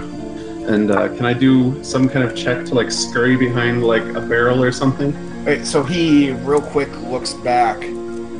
[0.68, 4.22] And uh, can I do some kind of check to like scurry behind like a
[4.22, 5.14] barrel or something?
[5.44, 7.80] Right, so he real quick looks back,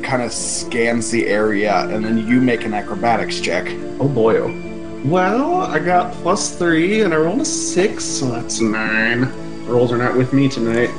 [0.02, 3.66] kind of scans the area, and then you make an acrobatics check.
[3.98, 4.38] Oh boy.
[4.38, 5.02] oh.
[5.04, 9.30] Well, I got plus three and I rolled a six, so that's nine.
[9.66, 10.90] Rolls are not with me tonight.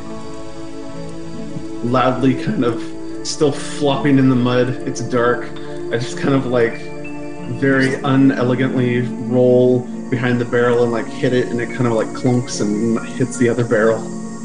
[1.83, 4.69] Loudly kind of still flopping in the mud.
[4.87, 5.45] It's dark.
[5.91, 6.79] I just kind of like
[7.59, 12.07] very unelegantly roll behind the barrel and like hit it and it kind of like
[12.09, 14.01] clunks and hits the other barrel.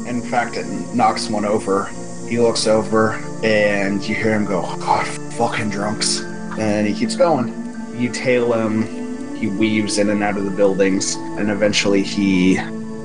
[0.07, 1.89] In fact, it knocks one over.
[2.27, 6.21] He looks over, and you hear him go, God, fucking drunks.
[6.57, 7.53] And he keeps going.
[7.95, 12.55] You tail him, he weaves in and out of the buildings, and eventually he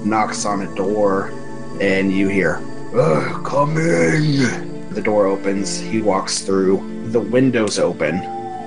[0.04, 1.32] knocks on a door,
[1.80, 2.60] and you hear,
[2.94, 4.90] "Ugh, Come in.
[4.90, 8.20] The door opens, he walks through, the window's open.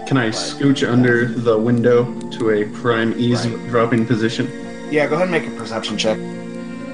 [0.07, 4.49] Can I scooch under the window to a prime eavesdropping position?
[4.91, 6.17] Yeah, go ahead and make a perception check.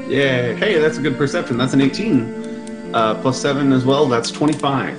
[0.07, 1.57] Yeah, hey, that's a good perception.
[1.57, 2.91] That's an 18.
[2.93, 4.97] Uh, plus 7 as well, that's 25.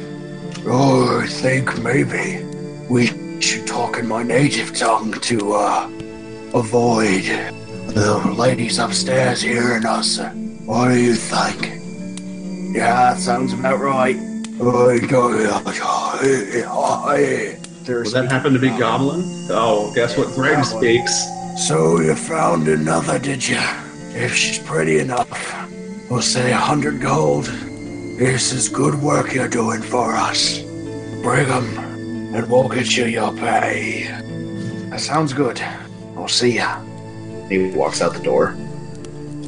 [0.67, 2.45] Oh, I think maybe
[2.89, 5.87] we should talk in my native tongue to uh,
[6.55, 7.25] avoid
[7.89, 10.19] the ladies upstairs hearing us.
[10.65, 11.82] What do you think?
[12.73, 14.17] Yeah, that sounds about right.
[17.85, 19.23] They're Would that happen to be Goblin?
[19.51, 20.79] Oh, guess what Greg Goblin.
[20.81, 21.67] speaks?
[21.69, 23.61] So you found another, did you?
[24.15, 25.29] If she's pretty enough,
[26.11, 27.45] we'll say a hundred gold.
[28.19, 30.61] This is good work you're doing for us.
[31.23, 31.77] Bring 'em,
[32.35, 34.05] and we'll get you your pay.
[34.91, 35.61] That sounds good.
[36.17, 36.81] I'll see ya.
[37.51, 38.57] He walks out the door.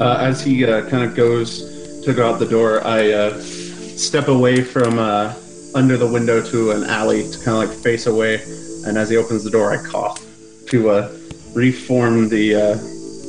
[0.00, 1.73] Uh, as he uh, kind of goes
[2.04, 5.34] to go out the door, I uh, step away from uh,
[5.74, 8.42] under the window to an alley to kind of like face away.
[8.86, 10.22] And as he opens the door, I cough
[10.68, 11.18] to uh,
[11.54, 12.74] reform the uh,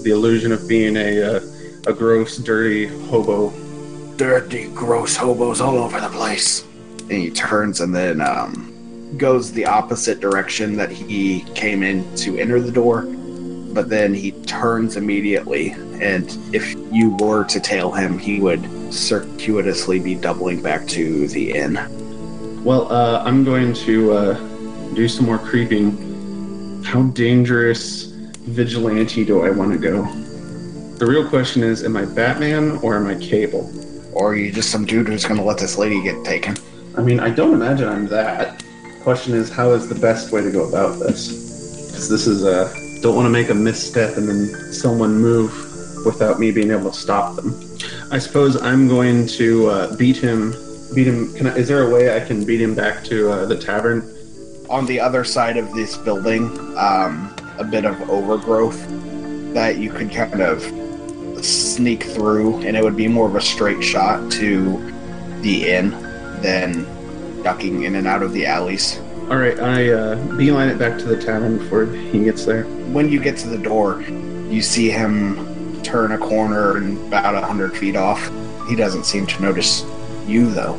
[0.03, 1.39] the illusion of being a uh,
[1.87, 3.53] a gross, dirty hobo.
[4.17, 6.63] Dirty, gross hobos all over the place.
[7.01, 12.37] And he turns and then um, goes the opposite direction that he came in to
[12.37, 13.03] enter the door.
[13.75, 19.99] But then he turns immediately, and if you were to tail him, he would circuitously
[19.99, 21.73] be doubling back to the inn.
[22.63, 24.33] Well, uh, I'm going to uh,
[24.93, 26.83] do some more creeping.
[26.85, 28.05] How dangerous
[28.47, 30.05] vigilante do I want to go?
[30.97, 33.69] The real question is, am I Batman or am I Cable?
[34.13, 36.55] Or are you just some dude who's going to let this lady get taken?
[36.95, 38.63] I mean, I don't imagine I'm that.
[39.03, 41.27] Question is, how is the best way to go about this?
[41.87, 45.51] Because this is a don't want to make a misstep and then someone move
[46.05, 47.53] without me being able to stop them.
[48.11, 50.53] I suppose I'm going to uh, beat him
[50.93, 51.33] beat him.
[51.33, 54.11] Can I, is there a way I can beat him back to uh, the tavern?
[54.69, 56.45] On the other side of this building,
[56.77, 58.85] um, a bit of overgrowth
[59.53, 60.63] that you could kind of
[61.43, 64.77] sneak through, and it would be more of a straight shot to
[65.41, 65.91] the inn
[66.41, 66.83] than
[67.43, 68.99] ducking in and out of the alleys.
[69.29, 72.65] All right, I uh, beeline it back to the tavern before he gets there.
[72.93, 77.41] When you get to the door, you see him turn a corner and about a
[77.41, 78.21] hundred feet off.
[78.69, 79.83] He doesn't seem to notice
[80.27, 80.77] you, though.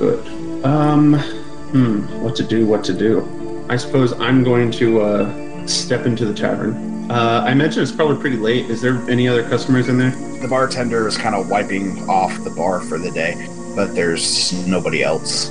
[0.00, 0.64] Good.
[0.64, 2.66] Um, hmm, what to do?
[2.66, 3.64] What to do?
[3.68, 7.08] I suppose I'm going to uh, step into the tavern.
[7.08, 8.68] Uh, I mentioned it's probably pretty late.
[8.68, 10.10] Is there any other customers in there?
[10.40, 13.46] The bartender is kind of wiping off the bar for the day,
[13.76, 15.50] but there's nobody else.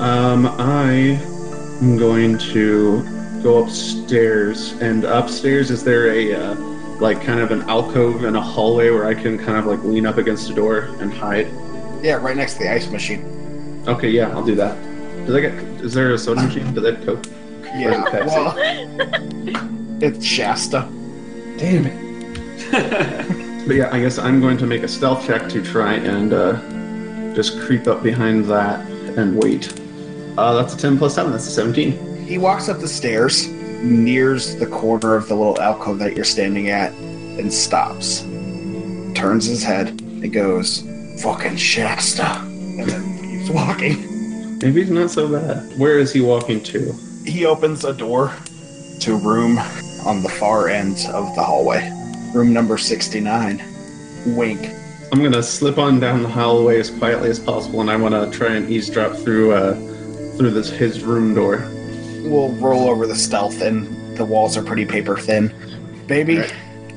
[0.00, 1.20] Um, I
[1.80, 3.02] am going to
[3.42, 6.54] go upstairs, and upstairs is there a uh,
[7.00, 10.06] like kind of an alcove and a hallway where I can kind of like lean
[10.06, 11.46] up against a door and hide?
[12.02, 13.84] Yeah, right next to the ice machine.
[13.86, 14.76] Okay, yeah, I'll do that.
[15.26, 15.52] Does I get?
[15.80, 16.74] Is there a soda machine?
[16.74, 17.26] Does that Coke?
[17.76, 18.54] Yeah, it well,
[20.02, 20.88] it's Shasta.
[21.58, 23.66] Damn it.
[23.66, 27.34] but yeah, I guess I'm going to make a stealth check to try and uh,
[27.34, 28.80] just creep up behind that
[29.16, 29.72] and wait.
[30.38, 31.32] Uh, that's a 10 plus 7.
[31.32, 32.24] That's a 17.
[32.24, 33.48] He walks up the stairs,
[33.82, 38.20] nears the corner of the little alcove that you're standing at, and stops.
[39.16, 40.84] Turns his head and goes,
[41.22, 44.58] "Fucking Shasta," and then keeps walking.
[44.62, 45.76] Maybe he's not so bad.
[45.76, 46.94] Where is he walking to?
[47.24, 48.32] He opens a door
[49.00, 49.58] to a room
[50.06, 51.90] on the far end of the hallway.
[52.32, 53.60] Room number 69.
[54.36, 54.70] Wink.
[55.10, 58.14] I'm going to slip on down the hallway as quietly as possible, and I want
[58.14, 59.87] to try and eavesdrop through uh,
[60.38, 61.68] through this his room door.
[62.22, 65.52] We'll roll over the stealth, and the walls are pretty paper thin.
[66.06, 66.44] Baby,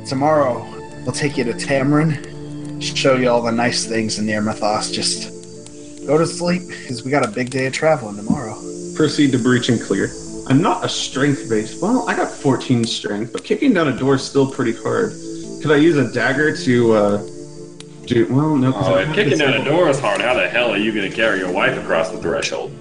[0.05, 0.63] tomorrow
[1.03, 4.93] we'll take you to Tamran, show you all the nice things in Nirmathas.
[4.93, 8.53] Just go to sleep, because we got a big day of traveling tomorrow.
[8.95, 10.09] Proceed to breach and clear.
[10.47, 11.81] I'm not a strength based.
[11.81, 15.13] Well, I got 14 strength, but kicking down a door is still pretty hard.
[15.61, 17.17] Could I use a dagger to uh,
[18.05, 18.27] do?
[18.29, 18.73] Well, no.
[18.75, 20.91] Oh, I if have kicking down a door is hard, how the hell are you
[20.91, 22.71] going to carry your wife across the threshold?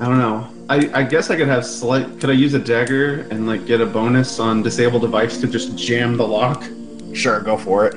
[0.00, 0.48] I don't know.
[0.70, 2.20] I, I guess I could have slight.
[2.20, 5.76] Could I use a dagger and like get a bonus on disable device to just
[5.76, 6.64] jam the lock?
[7.12, 7.94] Sure, go for it.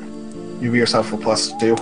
[0.60, 1.76] You give yourself a plus two.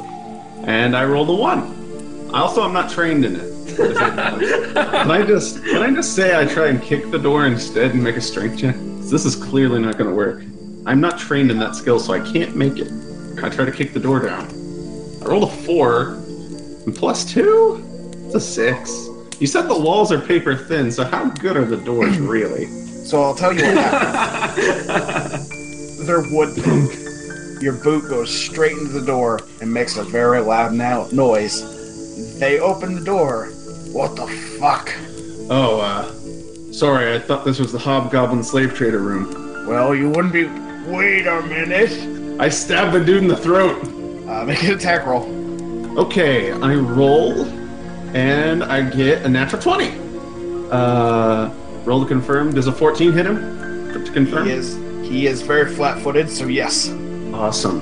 [0.67, 2.29] And I rolled a one.
[2.35, 3.75] Also, I'm not trained in it.
[3.75, 8.03] can I just can I just say I try and kick the door instead and
[8.03, 8.75] make a strength check?
[9.09, 10.43] This is clearly not going to work.
[10.85, 12.91] I'm not trained in that skill, so I can't make it.
[13.43, 14.45] I try to kick the door down.
[15.23, 16.13] I rolled a four.
[16.85, 17.83] And plus two?
[18.25, 19.10] It's a six.
[19.41, 22.67] You said the walls are paper thin, so how good are the doors really?
[22.67, 25.47] So I'll tell you what happened.
[26.07, 26.93] They're wood pink.
[27.59, 32.39] Your boot goes straight into the door and makes a very loud now- noise.
[32.39, 33.47] They open the door.
[33.91, 34.27] What the
[34.59, 34.93] fuck?
[35.49, 39.65] Oh, uh, sorry, I thought this was the Hobgoblin slave trader room.
[39.67, 40.45] Well, you wouldn't be.
[40.87, 42.39] Wait a minute.
[42.39, 43.83] I stabbed the dude in the throat.
[44.27, 45.25] Uh, make an attack roll.
[45.99, 47.43] Okay, I roll,
[48.13, 50.69] and I get a natural 20.
[50.71, 52.53] Uh, roll to confirm.
[52.53, 53.93] Does a 14 hit him?
[53.93, 54.47] To confirm?
[54.47, 56.89] He is he is very flat-footed, so yes.
[57.33, 57.79] Awesome.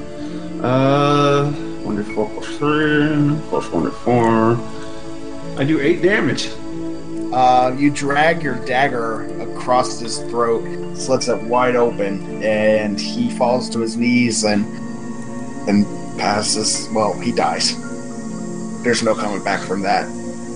[0.64, 1.52] Uh,
[1.84, 5.60] 1d4 plus 3, plus 1d4.
[5.60, 6.50] I do 8 damage.
[7.32, 10.64] Uh, you drag your dagger across his throat,
[10.98, 14.66] slits it wide open, and he falls to his knees and
[15.70, 15.86] and
[16.18, 16.90] passes.
[16.92, 17.76] Well, he dies.
[18.84, 20.08] There's no coming back from that.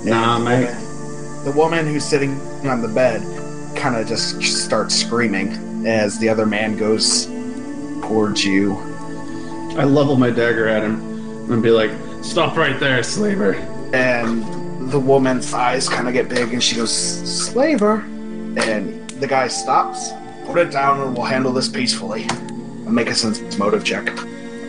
[0.05, 0.65] Nah, the mate.
[0.65, 3.21] woman- The woman who's sitting on the bed
[3.75, 7.25] kind of just starts screaming as the other man goes
[8.01, 8.77] towards you.
[9.77, 13.53] I level my dagger at him and be like, Stop right there, slaver.
[13.93, 14.43] and
[14.91, 17.95] the woman's eyes kind of get big and she goes slaver
[18.57, 20.11] and the guy stops
[20.45, 22.25] put it down and we'll handle this peacefully
[22.85, 24.09] I make a sense motive check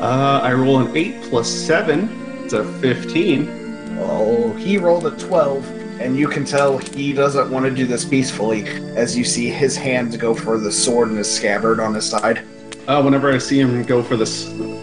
[0.01, 2.09] Uh, I roll an 8 plus 7.
[2.45, 3.64] It's a 15.
[3.99, 8.05] Oh he rolled a 12 and you can tell he doesn't want to do this
[8.05, 8.67] peacefully
[8.97, 12.45] as you see his hand go for the sword in his scabbard on his side
[12.87, 14.29] Uh, whenever I see him go for the,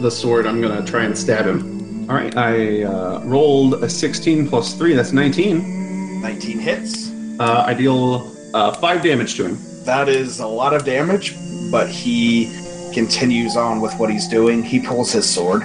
[0.01, 2.09] the sword, I'm gonna try and stab him.
[2.09, 6.19] Alright, I uh, rolled a 16 plus 3, that's 19.
[6.21, 9.57] 19 hits Uh, I deal uh, 5 damage to him.
[9.85, 11.35] that is a lot of damage
[11.71, 12.49] but he
[12.93, 15.61] continues on with what he's doing he pulls his sword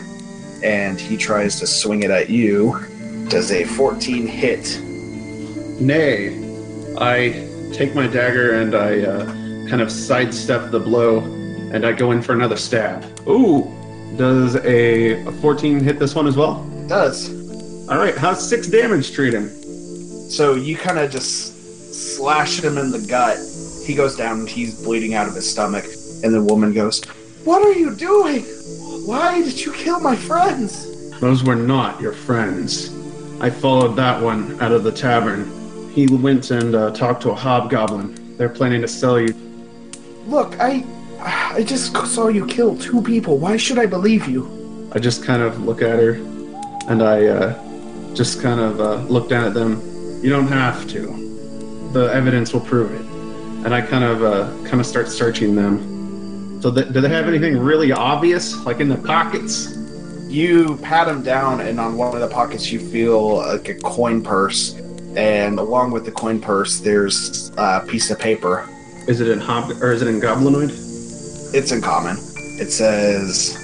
[0.62, 2.56] and he tries to swing it at you
[3.28, 4.80] does a 14 hit
[5.80, 6.42] Nay.
[6.98, 9.24] I take my dagger and I uh,
[9.68, 13.04] kind of sidestep the blow and I go in for another stab.
[13.28, 13.70] Ooh!
[14.16, 16.64] Does a, a 14 hit this one as well?
[16.88, 17.30] does
[17.90, 19.48] Alright, how's 6 damage treat him?
[20.30, 23.38] So you kind of just slash him in the gut.
[23.84, 25.84] He goes down and he's bleeding out of his stomach.
[26.24, 27.04] And the woman goes,
[27.44, 28.42] What are you doing?
[29.06, 31.20] Why did you kill my friends?
[31.20, 32.90] Those were not your friends.
[33.40, 35.90] I followed that one out of the tavern.
[35.92, 38.36] He went and uh, talked to a hobgoblin.
[38.36, 39.34] They're planning to sell you.
[40.26, 40.84] Look, I.
[41.18, 43.38] I just saw you kill two people.
[43.38, 44.90] Why should I believe you?
[44.92, 46.14] I just kind of look at her
[46.88, 49.80] and I uh, just kind of uh, look down at them.
[50.22, 51.90] You don't have to.
[51.92, 53.00] The evidence will prove it.
[53.64, 56.60] And I kind of uh, kind of start searching them.
[56.62, 59.76] So, th- do they have anything really obvious, like in the pockets?
[60.36, 64.22] You pat him down, and on one of the pockets, you feel like a coin
[64.22, 64.74] purse.
[65.16, 68.68] And along with the coin purse, there's a piece of paper.
[69.08, 70.68] Is it in hob or is it in goblinoid?
[71.54, 72.18] It's in common.
[72.60, 73.56] It says,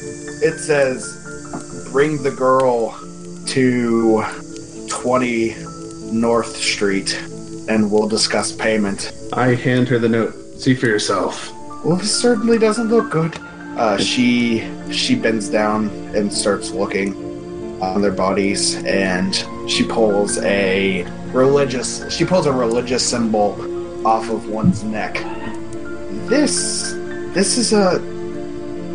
[0.42, 2.98] "It says, bring the girl
[3.48, 4.24] to
[4.88, 5.54] 20
[6.10, 7.20] North Street,
[7.68, 10.32] and we'll discuss payment." I hand her the note.
[10.58, 11.52] See for yourself.
[11.84, 13.38] Well, this certainly doesn't look good.
[13.76, 17.14] Uh, she she bends down and starts looking
[17.82, 19.34] on their bodies, and
[19.68, 23.56] she pulls a religious she pulls a religious symbol
[24.06, 25.14] off of one's neck.
[26.28, 26.92] This
[27.34, 27.96] this is a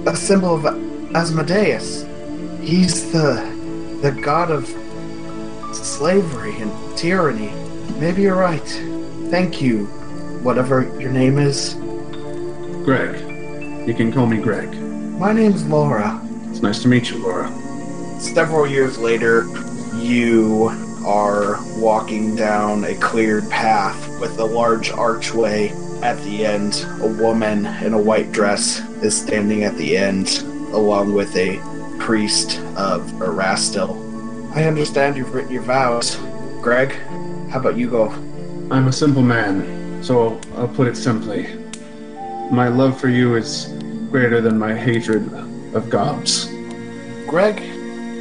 [0.05, 0.65] a symbol of
[1.15, 2.05] Asmodeus.
[2.61, 3.33] He's the
[4.01, 4.67] the god of
[5.73, 7.51] slavery and tyranny.
[7.99, 8.67] Maybe you're right.
[9.31, 9.85] Thank you,
[10.43, 11.73] whatever your name is.
[12.85, 13.26] Greg.
[13.87, 14.69] You can call me Greg.
[15.17, 16.21] My name's Laura.
[16.49, 17.49] It's nice to meet you, Laura.
[18.19, 19.47] Several years later,
[19.95, 20.67] you
[21.05, 25.69] are walking down a cleared path with a large archway
[26.01, 26.85] at the end.
[26.99, 30.39] A woman in a white dress is standing at the end,
[30.73, 31.57] along with a
[31.97, 34.53] priest of Erastil.
[34.53, 36.17] I understand you've written your vows.
[36.61, 36.91] Greg,
[37.49, 38.09] how about you go?
[38.69, 41.47] I'm a simple man, so I'll put it simply.
[42.51, 43.76] My love for you is
[44.11, 45.31] greater than my hatred
[45.73, 46.45] of gobs.
[47.27, 47.59] Greg,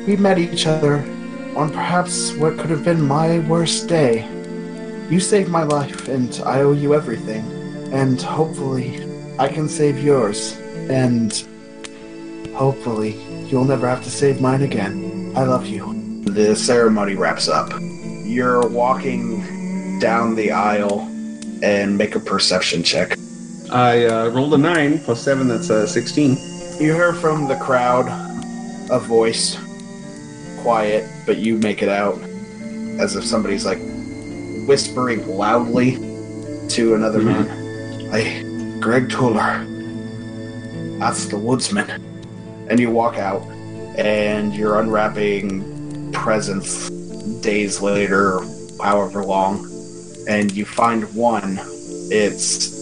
[0.06, 0.98] we met each other
[1.56, 4.28] on perhaps what could have been my worst day.
[5.08, 7.44] You saved my life, and I owe you everything.
[7.92, 9.00] And hopefully,
[9.38, 10.56] I can save yours.
[10.90, 11.32] And
[12.54, 13.12] hopefully,
[13.46, 15.32] you'll never have to save mine again.
[15.36, 16.22] I love you.
[16.24, 17.72] The ceremony wraps up.
[17.80, 21.08] You're walking down the aisle
[21.62, 23.16] and make a perception check.
[23.70, 26.36] I uh, rolled a 9 plus 7, that's uh, 16.
[26.80, 28.06] You hear from the crowd
[28.90, 29.58] a voice,
[30.58, 32.20] quiet, but you make it out
[33.00, 33.80] as if somebody's like
[34.68, 35.96] whispering loudly
[36.68, 37.48] to another man.
[38.12, 39.64] I, Greg Tuller,
[40.98, 41.90] that's the woodsman.
[42.68, 43.42] And you walk out,
[43.98, 46.88] and you're unwrapping presents
[47.40, 48.40] days later,
[48.80, 49.68] however long,
[50.28, 51.58] and you find one.
[52.08, 52.75] It's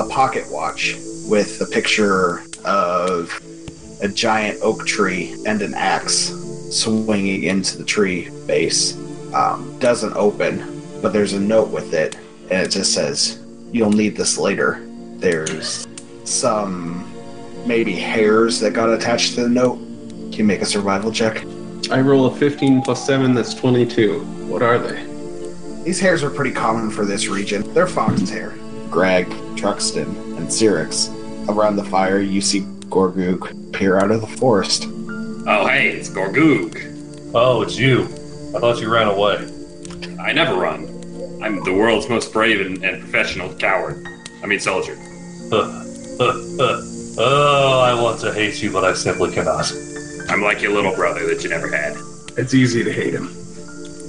[0.00, 0.96] a pocket watch
[1.28, 3.38] with a picture of
[4.00, 6.32] a giant oak tree and an axe
[6.70, 8.96] swinging into the tree base.
[9.34, 12.16] Um, doesn't open, but there's a note with it,
[12.50, 14.80] and it just says, You'll need this later.
[15.18, 15.86] There's
[16.24, 17.06] some
[17.66, 19.76] maybe hairs that got attached to the note.
[19.76, 21.44] Can you make a survival check?
[21.90, 24.20] I roll a 15 plus 7, that's 22.
[24.48, 25.04] What are they?
[25.84, 27.70] These hairs are pretty common for this region.
[27.74, 28.54] They're fox hair.
[28.90, 31.08] Greg, Truxton, and Cyrix.
[31.48, 34.86] Around the fire, you see Gorgug peer out of the forest.
[34.88, 37.30] Oh, hey, it's Gorgug.
[37.34, 38.04] Oh, it's you.
[38.54, 39.48] I thought you ran away.
[40.20, 40.88] I never run.
[41.42, 44.04] I'm the world's most brave and, and professional coward.
[44.42, 44.96] I mean, soldier.
[47.18, 49.72] oh, I want to hate you, but I simply cannot.
[50.28, 51.96] I'm like your little brother that you never had.
[52.36, 53.34] It's easy to hate him.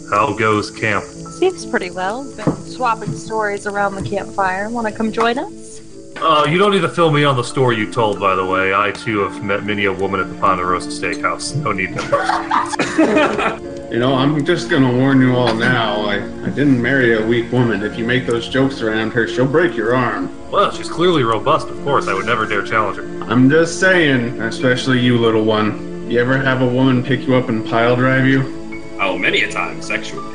[0.09, 1.05] How goes camp?
[1.41, 2.23] Seems pretty well.
[2.35, 4.69] Been swapping stories around the campfire.
[4.69, 5.81] Want to come join us?
[6.17, 8.75] Uh, you don't need to fill me on the story you told, by the way.
[8.75, 11.55] I too have met many a woman at the Ponderosa Steakhouse.
[11.55, 13.71] No need to.
[13.91, 16.05] You know, I'm just gonna warn you all now.
[16.05, 16.15] I,
[16.45, 17.83] I didn't marry a weak woman.
[17.83, 20.29] If you make those jokes around her, she'll break your arm.
[20.49, 22.07] well, she's clearly robust, of course.
[22.07, 23.23] I would never dare challenge her.
[23.23, 26.09] I'm just saying, especially you, little one.
[26.09, 28.93] You ever have a woman pick you up and pile drive you?
[29.01, 30.30] Oh, many a time, sexually.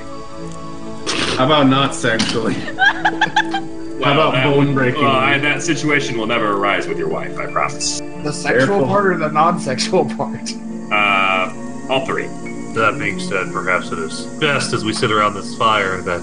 [1.36, 2.54] How about not sexually?
[4.04, 5.02] How about that bone would- breaking?
[5.02, 7.98] well, I- that situation will never arise with your wife, I promise.
[8.00, 8.86] The sexual Careful.
[8.86, 10.50] part or the non sexual part?
[10.90, 11.52] Uh,
[11.90, 12.26] all three.
[12.74, 16.22] That being said, perhaps it is best as we sit around this fire that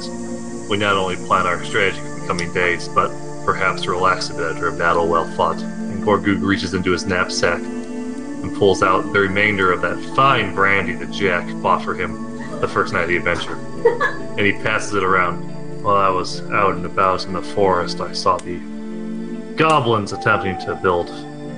[0.69, 3.09] we not only plan our strategy for the coming days, but
[3.45, 5.61] perhaps relax a bit after a battle well fought.
[5.61, 10.93] And Gorgug reaches into his knapsack and pulls out the remainder of that fine brandy
[10.93, 12.32] that Jack bought for him.
[12.63, 13.55] The first night of the adventure.
[14.37, 15.83] and he passes it around.
[15.83, 18.57] While I was out and about in the forest, I saw the
[19.57, 21.09] goblins attempting to build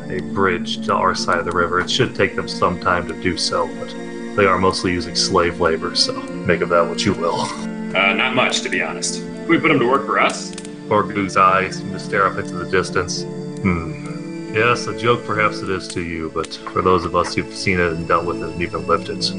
[0.10, 1.80] a bridge to our side of the river.
[1.80, 3.90] It should take them some time to do so, but
[4.36, 6.12] they are mostly using slave labor, so
[6.48, 7.42] make of that what you will.
[7.42, 9.24] Uh, not much, to be honest.
[9.48, 10.56] We put them to work for us.
[10.90, 13.22] Gorgug's eyes seem to stare up into the distance.
[13.62, 14.56] Hmm.
[14.56, 17.80] Yes, a joke perhaps it is to you, but for those of us who've seen
[17.80, 19.32] it and dealt with it and even lived it,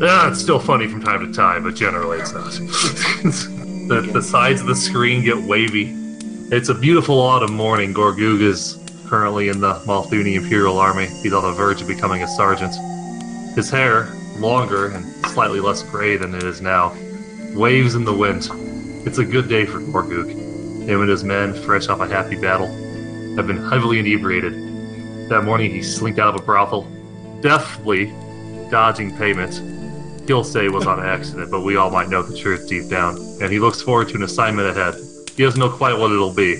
[0.00, 2.50] yeah, it's still funny from time to time, but generally it's not.
[3.88, 5.94] the, the sides of the screen get wavy.
[6.50, 7.94] It's a beautiful autumn morning.
[7.94, 11.06] Gorgug is currently in the Malthuni Imperial Army.
[11.22, 12.74] He's on the verge of becoming a sergeant.
[13.54, 16.96] His hair, longer and slightly less gray than it is now,
[17.54, 18.48] waves in the wind.
[19.06, 20.30] It's a good day for Gorgug.
[20.86, 22.66] Him and his men, fresh off a happy battle,
[23.36, 24.52] have been heavily inebriated.
[25.30, 26.82] That morning he slinked out of a brothel,
[27.40, 28.12] deftly
[28.70, 29.73] dodging payment.
[30.26, 33.18] He'll say it was on accident, but we all might know the truth deep down,
[33.42, 34.94] and he looks forward to an assignment ahead.
[35.36, 36.54] He doesn't know quite what it'll be,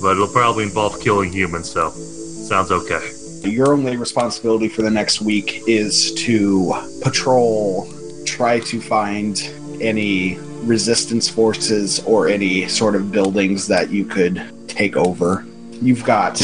[0.00, 3.10] but it'll probably involve killing humans, so sounds okay.
[3.42, 6.72] Your only responsibility for the next week is to
[7.02, 7.92] patrol,
[8.24, 14.96] try to find any resistance forces or any sort of buildings that you could take
[14.96, 15.44] over.
[15.72, 16.38] You've got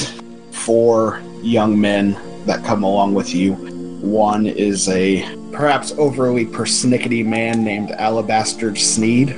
[0.50, 3.54] four young men that come along with you.
[4.00, 9.36] One is a perhaps overly persnickety man named Alabaster Sneed.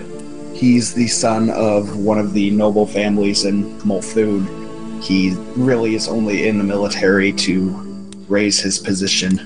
[0.54, 5.02] He's the son of one of the noble families in Malthun.
[5.02, 7.70] He really is only in the military to
[8.28, 9.40] raise his position,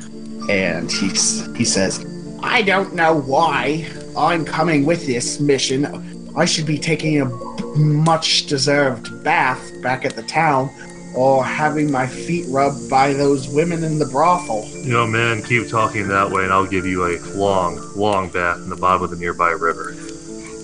[0.50, 2.04] and he's, he says,
[2.42, 6.32] I don't know why I'm coming with this mission.
[6.36, 7.26] I should be taking a
[7.76, 10.70] much deserved bath back at the town
[11.14, 14.66] or having my feet rubbed by those women in the brothel.
[14.68, 18.58] You know, man, keep talking that way, and I'll give you a long, long bath
[18.58, 19.94] in the bottom of the nearby river.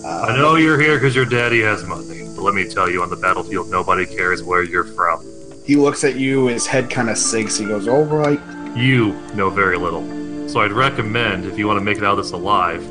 [0.04, 3.02] Uh, I know you're here because your daddy has money, but let me tell you,
[3.02, 5.24] on the battlefield, nobody cares where you're from.
[5.64, 7.56] He looks at you, his head kind of sinks.
[7.58, 8.40] He goes, All right.
[8.76, 10.48] You know very little.
[10.48, 12.82] So I'd recommend, if you want to make it out of this alive,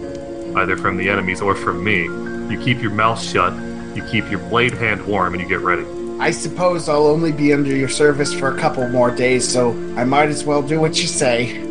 [0.55, 3.53] either from the enemies or from me, you keep your mouth shut,
[3.95, 5.83] you keep your blade hand warm, and you get ready.
[6.19, 10.03] I suppose I'll only be under your service for a couple more days, so I
[10.03, 11.61] might as well do what you say.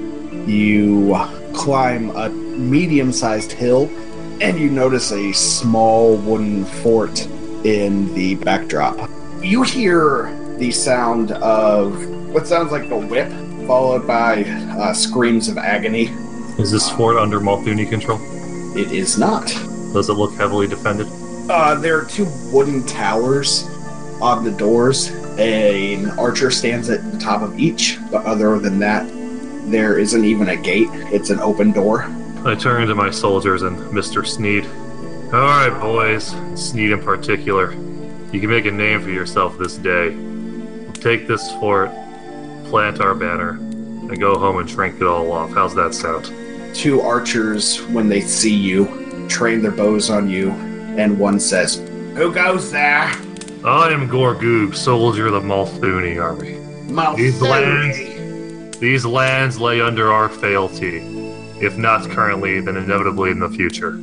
[0.46, 1.14] You
[1.52, 3.90] climb a medium sized hill,
[4.40, 7.26] and you notice a small wooden fort
[7.66, 9.10] in the backdrop.
[9.42, 13.30] You hear the sound of what sounds like the whip,
[13.66, 16.06] followed by uh, screams of agony.
[16.58, 18.18] Is this fort under Malthuni control?
[18.78, 19.46] It is not.
[19.92, 21.06] Does it look heavily defended?
[21.50, 23.68] Uh, there are two wooden towers
[24.20, 25.10] on the doors.
[25.38, 29.08] An archer stands at the top of each, but other than that,
[29.70, 30.88] there isn't even a gate.
[31.12, 32.04] It's an open door.
[32.44, 34.26] I turn to my soldiers and Mr.
[34.26, 34.64] Sneed.
[35.32, 37.72] All right, boys, Sneed in particular.
[38.32, 40.10] You can make a name for yourself this day.
[40.10, 41.90] We'll take this fort,
[42.64, 45.50] plant our banner, and go home and shrink it all off.
[45.50, 46.32] How's that sound?
[46.74, 51.76] Two archers, when they see you, train their bows on you, and one says,
[52.14, 53.12] Who goes there?
[53.64, 56.58] I am Gorgug, soldier of the Malthuni army.
[57.16, 60.98] These lands, these lands lay under our fealty.
[61.60, 63.96] If not currently, then inevitably in the future.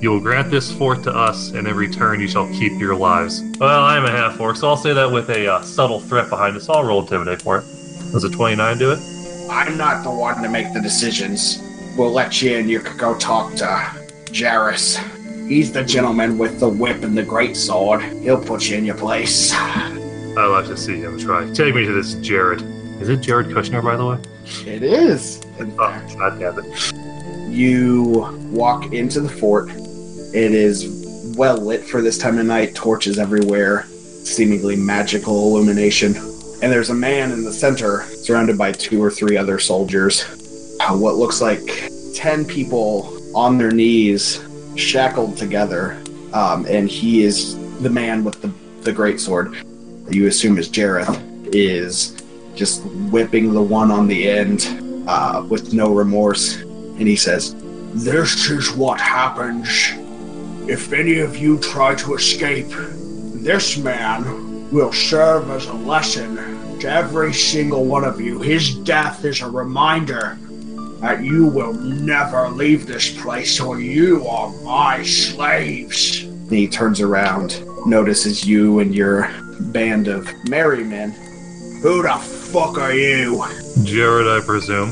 [0.00, 3.42] You will grant this fort to us, and in return you shall keep your lives.
[3.58, 6.30] Well, I am a half orc, so I'll say that with a uh, subtle threat
[6.30, 6.70] behind us.
[6.70, 7.64] I'll roll intimidate for it.
[8.12, 8.98] Does a 29 do it?
[9.50, 11.62] I'm not the one to make the decisions.
[11.98, 12.66] We'll let you in.
[12.70, 13.66] You could go talk to
[14.32, 15.19] Jareth.
[15.50, 18.02] He's the gentleman with the whip and the great sword.
[18.22, 19.52] He'll put you in your place.
[19.52, 21.50] I'd like to see him try.
[21.52, 22.62] Take me to this Jared.
[23.02, 24.18] Is it Jared Kushner, by the way?
[24.72, 25.40] It is.
[25.58, 26.16] In Oh, fact.
[26.16, 26.92] God damn it.
[27.52, 29.70] You walk into the fort.
[29.70, 33.86] It is well lit for this time of night, torches everywhere,
[34.22, 36.14] seemingly magical illumination.
[36.62, 40.24] And there's a man in the center, surrounded by two or three other soldiers.
[40.78, 44.40] Uh, What looks like 10 people on their knees,
[44.80, 46.02] shackled together.
[46.32, 48.52] Um, and he is the man with the,
[48.82, 49.54] the great sword,
[50.08, 51.20] you assume is Jareth,
[51.52, 52.16] is
[52.54, 56.56] just whipping the one on the end uh, with no remorse.
[56.60, 57.54] And he says,
[57.94, 59.68] This is what happens
[60.68, 62.68] if any of you try to escape.
[63.42, 66.36] This man will serve as a lesson
[66.80, 68.40] to every single one of you.
[68.40, 70.38] His death is a reminder
[71.00, 76.24] that you will never leave this place or you are my slaves.
[76.24, 79.30] And he turns around, notices you and your
[79.60, 81.12] band of merry men.
[81.82, 82.12] Who the
[82.52, 83.44] fuck are you?
[83.84, 84.90] Jared, I presume.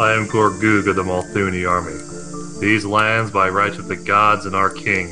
[0.00, 1.98] I am Gorgug of the Malthuni army.
[2.60, 5.08] These lands, by right of the gods and our king,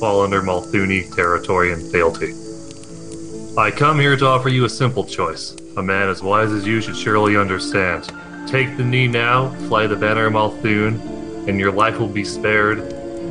[0.00, 2.32] fall under Malthuni territory and fealty.
[3.58, 5.54] I come here to offer you a simple choice.
[5.76, 8.10] A man as wise as you should surely understand.
[8.46, 12.78] Take the knee now, fly the banner of Malthun, and your life will be spared.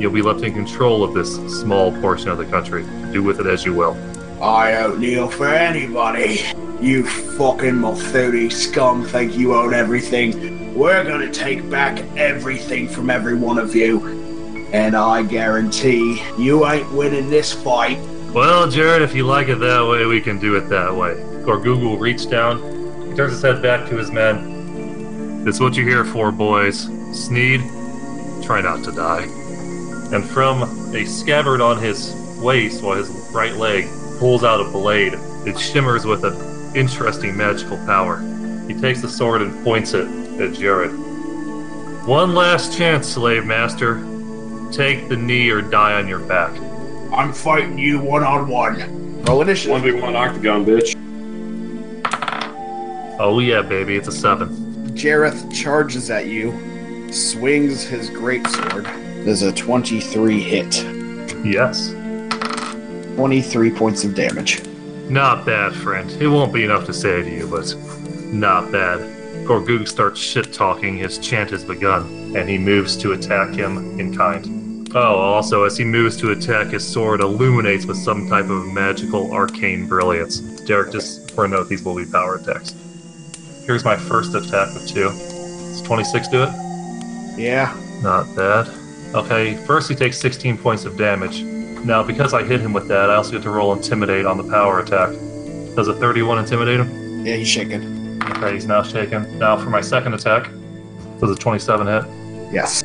[0.00, 2.84] You'll be left in control of this small portion of the country.
[3.12, 3.96] Do with it as you will.
[4.42, 6.40] I don't kneel for anybody.
[6.80, 7.06] You
[7.38, 10.74] fucking Malthuni scum think you own everything.
[10.74, 14.68] We're gonna take back everything from every one of you.
[14.72, 17.98] And I guarantee you ain't winning this fight.
[18.32, 21.14] Well, Jared, if you like it that way, we can do it that way.
[21.44, 22.58] Gorgugu will reach down.
[23.08, 24.53] He turns his head back to his men.
[25.46, 26.84] It's what you're here for, boys.
[27.12, 27.60] Sneed,
[28.42, 29.24] try not to die.
[30.10, 30.62] And from
[30.94, 33.86] a scabbard on his waist, while his right leg
[34.18, 35.12] pulls out a blade,
[35.44, 38.20] it shimmers with an interesting magical power.
[38.66, 40.06] He takes the sword and points it
[40.40, 40.92] at Jared.
[42.06, 43.96] One last chance, slave master.
[44.72, 46.58] Take the knee or die on your back.
[47.12, 49.22] I'm fighting you one on one.
[49.24, 49.82] Roll initiative.
[49.82, 50.94] 1v1 octagon, bitch.
[53.20, 54.63] Oh yeah, baby, it's a seven.
[55.04, 56.50] Jareth charges at you,
[57.12, 58.84] swings his greatsword.
[59.22, 60.82] There's a 23 hit.
[61.44, 61.90] Yes.
[63.14, 64.64] 23 points of damage.
[65.10, 66.10] Not bad, friend.
[66.12, 67.74] It won't be enough to save you, but
[68.32, 69.00] not bad.
[69.46, 74.16] Gorgug starts shit talking, his chant has begun, and he moves to attack him in
[74.16, 74.88] kind.
[74.94, 79.34] Oh, also, as he moves to attack, his sword illuminates with some type of magical
[79.34, 80.40] arcane brilliance.
[80.62, 82.74] Derek, just for a note, these will be power attacks.
[83.66, 85.04] Here's my first attack of two.
[85.04, 86.50] Does 26 do it?
[87.38, 87.74] Yeah.
[88.02, 88.68] Not bad.
[89.14, 91.42] Okay, first he takes 16 points of damage.
[91.84, 94.44] Now, because I hit him with that, I also get to roll Intimidate on the
[94.44, 95.10] power attack.
[95.76, 97.24] Does a 31 intimidate him?
[97.24, 98.22] Yeah, he's shaken.
[98.22, 99.38] Okay, he's now shaken.
[99.38, 100.50] Now for my second attack.
[101.20, 102.52] Does a 27 hit?
[102.52, 102.82] Yes.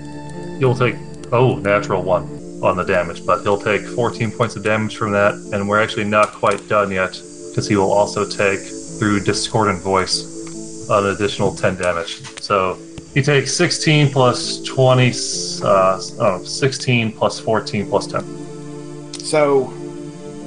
[0.60, 0.96] He'll take,
[1.32, 2.24] oh, natural one
[2.64, 6.06] on the damage, but he'll take 14 points of damage from that, and we're actually
[6.06, 7.12] not quite done yet,
[7.50, 8.60] because he will also take,
[8.98, 10.39] through Discordant Voice,
[10.90, 12.22] an additional 10 damage.
[12.42, 12.78] So
[13.14, 15.12] he takes 16 plus 20,
[15.64, 19.14] uh, oh, 16 plus 14 plus 10.
[19.20, 19.72] So,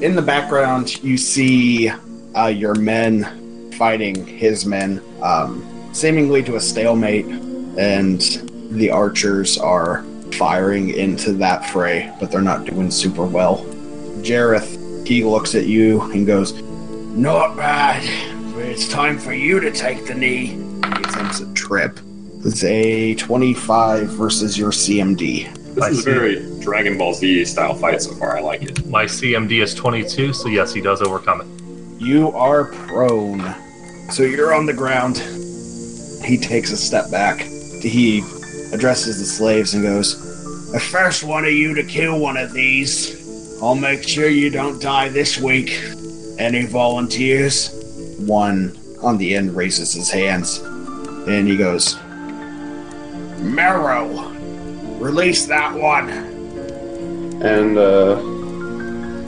[0.01, 1.91] in the background, you see
[2.35, 8.21] uh, your men fighting his men, um, seemingly to a stalemate, and
[8.71, 13.65] the archers are firing into that fray, but they're not doing super well.
[14.23, 16.53] Jareth, he looks at you and goes,
[17.13, 18.03] Not bad,
[18.63, 20.47] it's time for you to take the knee.
[20.47, 21.99] He attempts a trip.
[22.45, 25.53] It's a 25 versus your CMD.
[25.75, 26.11] This I is see.
[26.11, 28.37] very Dragon Ball Z style fight so far.
[28.37, 28.87] I like it.
[28.87, 32.03] My CMD is 22, so yes, he does overcome it.
[32.03, 33.55] You are prone.
[34.11, 35.19] So you're on the ground.
[36.25, 37.41] He takes a step back.
[37.41, 38.21] He
[38.73, 43.21] addresses the slaves and goes, The first one of you to kill one of these.
[43.63, 45.81] I'll make sure you don't die this week.
[46.39, 47.82] Any volunteers?
[48.27, 50.63] One on the end raises his hands
[51.27, 51.97] and he goes,
[53.39, 54.29] Marrow,
[54.99, 56.11] release that one.
[57.43, 58.15] And uh,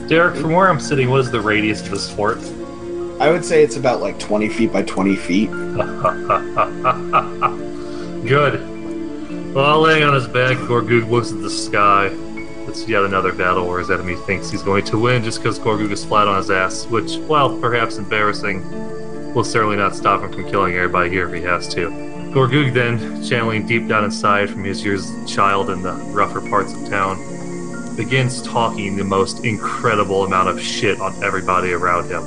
[0.07, 2.37] Derek, from where I'm sitting, what is the radius of this fort?
[3.19, 5.49] I would say it's about like 20 feet by 20 feet.
[8.27, 8.73] Good.
[9.53, 12.09] While laying on his back, Gorgug looks at the sky.
[12.67, 15.91] It's yet another battle where his enemy thinks he's going to win just because Gorgug
[15.91, 20.49] is flat on his ass, which, while perhaps embarrassing, will certainly not stop him from
[20.49, 21.89] killing everybody here if he has to.
[22.33, 26.41] Gorgug then, channeling deep down inside from his years as a child in the rougher
[26.41, 27.17] parts of town,
[27.95, 32.23] begins talking the most incredible amount of shit on everybody around him.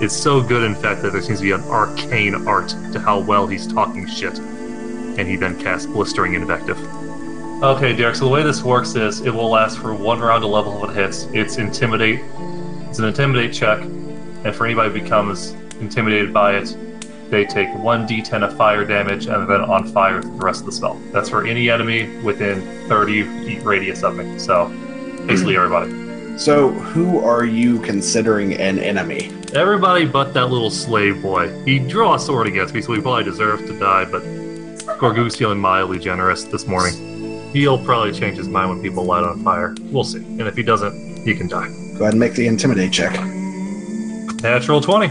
[0.00, 3.20] It's so good, in fact, that there seems to be an arcane art to how
[3.20, 4.38] well he's talking shit.
[4.38, 6.78] And he then casts Blistering Invective.
[7.62, 10.46] Okay, Derek, so the way this works is it will last for one round to
[10.46, 11.24] level if it hits.
[11.32, 12.20] It's Intimidate.
[12.88, 16.76] It's an Intimidate check, and for anybody who becomes intimidated by it,
[17.30, 20.72] they take 1d10 of fire damage and then on fire for the rest of the
[20.72, 21.00] spell.
[21.12, 24.38] That's for any enemy within 30 feet radius of me.
[24.38, 24.68] So,
[25.26, 26.36] basically everybody.
[26.36, 29.32] So, who are you considering an enemy?
[29.54, 31.64] Everybody but that little slave boy.
[31.64, 34.22] He drew a sword against me, so he probably deserves to die, but
[34.98, 37.13] Gorgug's feeling mildly generous this morning.
[37.54, 39.76] He'll probably change his mind when people light on fire.
[39.84, 40.18] We'll see.
[40.18, 41.68] And if he doesn't, he can die.
[41.96, 43.12] Go ahead and make the intimidate check.
[44.42, 45.06] Natural 20.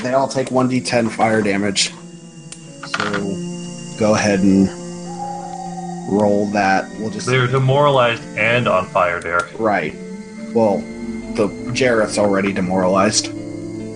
[0.00, 1.90] They all take 1d10 fire damage.
[2.86, 4.68] So, go ahead and
[6.08, 6.88] roll that.
[7.00, 7.26] We'll just.
[7.26, 9.58] They're demoralized and on fire, Derek.
[9.58, 9.92] Right.
[10.54, 10.78] Well,
[11.34, 13.26] the Jareth's already demoralized,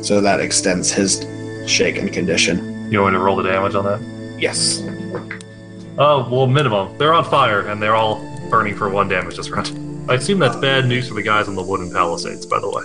[0.05, 1.24] so that extends his
[1.70, 2.91] shaken condition.
[2.91, 4.01] You want me to roll the damage on that?
[4.41, 4.80] Yes.
[5.99, 6.97] Oh, well, minimum.
[6.99, 8.17] They're on fire, and they're all
[8.51, 10.11] burning for one damage this round.
[10.11, 12.83] I assume that's bad news for the guys on the wooden palisades, by the way.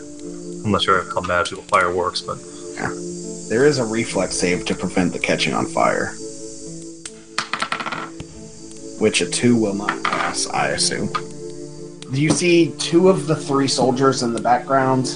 [0.63, 2.37] I'm not sure how magical fire works, but
[3.49, 6.13] There is a reflex save to prevent the catching on fire.
[9.01, 11.11] Which a two will not pass, I assume.
[12.13, 15.07] Do you see two of the three soldiers in the background.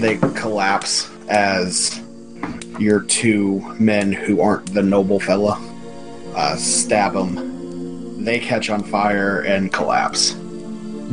[0.00, 2.00] They collapse as
[2.78, 5.58] your two men who aren't the noble fella
[6.38, 8.24] uh, stab them.
[8.24, 10.32] They catch on fire and collapse.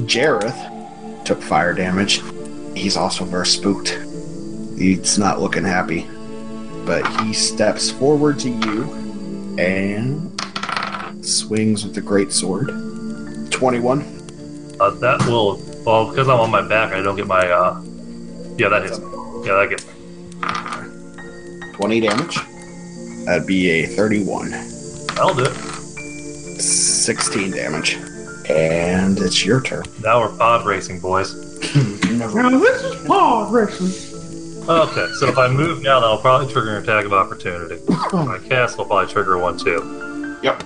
[0.07, 2.21] Jareth took fire damage.
[2.76, 3.97] He's also very spooked.
[4.78, 6.07] He's not looking happy
[6.86, 8.84] but he steps forward to you
[9.57, 10.32] and
[11.26, 12.67] swings with the great sword.
[13.51, 14.01] 21.
[14.80, 15.59] uh, that will.
[15.84, 17.49] Well, because I'm on my back, I don't get my.
[17.49, 17.82] uh
[18.57, 18.99] Yeah, that hits.
[19.43, 19.86] Yeah, that gets.
[21.76, 22.38] 20 damage.
[23.26, 24.51] That'd be a 31.
[25.16, 26.61] That'll do it.
[26.61, 27.95] 16 damage.
[28.49, 29.84] And it's your turn.
[30.03, 31.34] Now we're pod racing, boys.
[32.11, 32.43] Never.
[32.43, 34.16] Now this is pod racing.
[34.68, 37.80] Okay, so if I move now, that'll probably trigger an attack of opportunity.
[38.13, 40.38] My cast, will probably trigger one too.
[40.41, 40.63] Yep.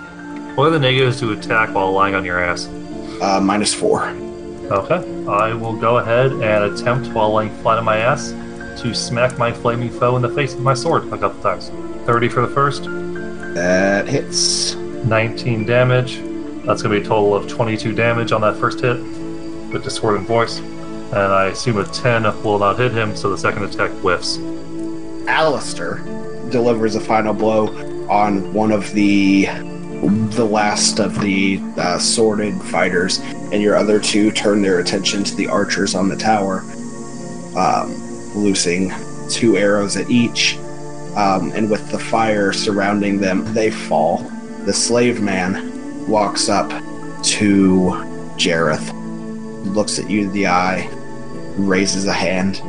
[0.56, 2.68] What are the negatives to attack while lying on your ass?
[3.22, 4.08] Uh, minus 4.
[4.72, 8.32] Okay, I will go ahead and attempt while lying flat on my ass
[8.82, 11.70] to smack my flaming foe in the face with my sword a couple times.
[12.06, 12.84] 30 for the first,
[13.60, 14.76] That hits.
[14.76, 16.16] 19 damage.
[16.66, 18.96] That's going to be a total of 22 damage on that first hit
[19.74, 20.60] with Discordant Voice.
[20.60, 24.38] And I assume a 10 will not hit him, so the second attack whiffs.
[25.28, 25.96] Alistair
[26.50, 27.68] delivers a final blow
[28.10, 29.48] on one of the
[30.38, 33.20] the last of the uh, sworded fighters,
[33.52, 36.62] and your other two turn their attention to the archers on the tower,
[37.58, 37.94] um,
[38.34, 38.94] loosing
[39.30, 40.58] two arrows at each.
[41.16, 44.20] Um, and with the fire surrounding them, they fall.
[44.66, 46.70] The slave man walks up
[47.24, 47.92] to
[48.38, 48.94] Jareth,
[49.74, 50.90] looks at you in the eye,
[51.58, 52.62] raises a hand,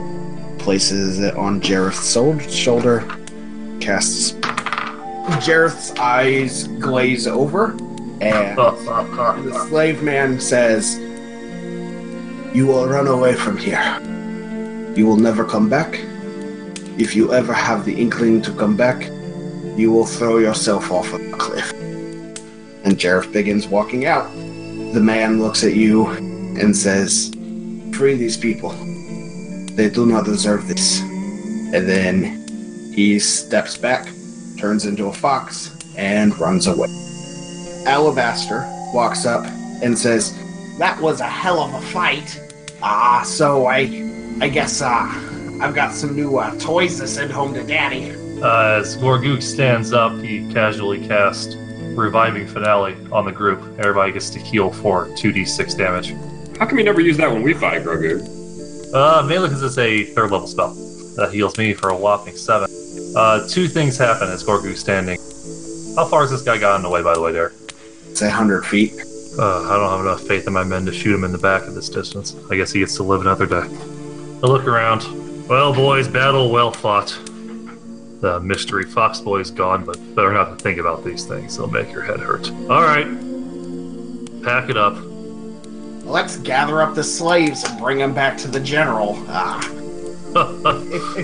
[0.59, 3.01] places it on Jareth's shoulder,
[3.80, 4.32] casts.
[5.41, 7.72] Jareth's eyes glaze over,
[8.20, 10.99] and the slave man says,
[12.55, 14.01] You will run away from here.
[14.97, 16.01] You will never come back.
[17.01, 19.11] If you ever have the inkling to come back,
[19.74, 21.72] you will throw yourself off a cliff.
[22.84, 24.30] And Jareth begins walking out.
[24.92, 27.30] The man looks at you and says,
[27.94, 28.72] Free these people.
[29.76, 31.01] They do not deserve this.
[31.01, 34.07] And then he steps back,
[34.59, 36.88] turns into a fox, and runs away.
[37.86, 38.61] Alabaster
[38.92, 39.46] walks up
[39.82, 40.36] and says,
[40.78, 42.38] That was a hell of a fight.
[42.82, 44.07] Ah, so I
[44.42, 45.30] I guess uh
[45.61, 48.12] I've got some new uh, toys to send home to Daddy.
[48.40, 51.54] Uh, as Gorgug stands up, he casually casts
[51.94, 53.61] Reviving Finale on the group.
[53.78, 56.14] Everybody gets to heal for 2d6 damage.
[56.58, 58.22] How come you never use that when we fight, Grogu?
[58.94, 60.72] Uh, mainly because it's a third level spell
[61.16, 62.66] that heals me for a whopping 7.
[63.14, 65.18] Uh, two things happen as Gorgug's standing.
[65.94, 67.52] How far has this guy gotten away, by the way, Derek?
[68.08, 68.94] It's a hundred feet.
[69.38, 71.64] Uh, I don't have enough faith in my men to shoot him in the back
[71.64, 72.34] at this distance.
[72.50, 73.66] I guess he gets to live another day.
[74.42, 75.02] I look around.
[75.51, 77.09] Well, boys, battle well fought.
[78.20, 81.57] The mystery fox boy's gone, but better not to think about these things.
[81.57, 82.48] They'll make your head hurt.
[82.70, 83.05] All right,
[84.44, 84.96] pack it up.
[86.05, 89.16] Let's gather up the slaves and bring them back to the general.
[89.26, 89.61] Ah,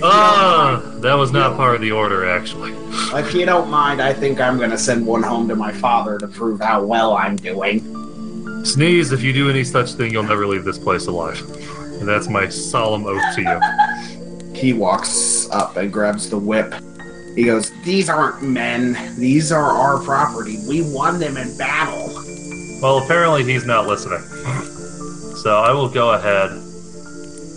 [0.03, 2.73] ah, that was not part of the order, actually.
[3.17, 6.27] if you don't mind, I think I'm gonna send one home to my father to
[6.27, 8.65] prove how well I'm doing.
[8.65, 11.41] Sneed, if you do any such thing, you'll never leave this place alive.
[12.01, 13.96] And that's my solemn oath to you.
[14.57, 16.75] He walks up and grabs the whip.
[17.35, 18.97] He goes, These aren't men.
[19.19, 20.57] These are our property.
[20.67, 22.09] We won them in battle.
[22.81, 24.21] Well, apparently he's not listening.
[25.37, 26.51] So I will go ahead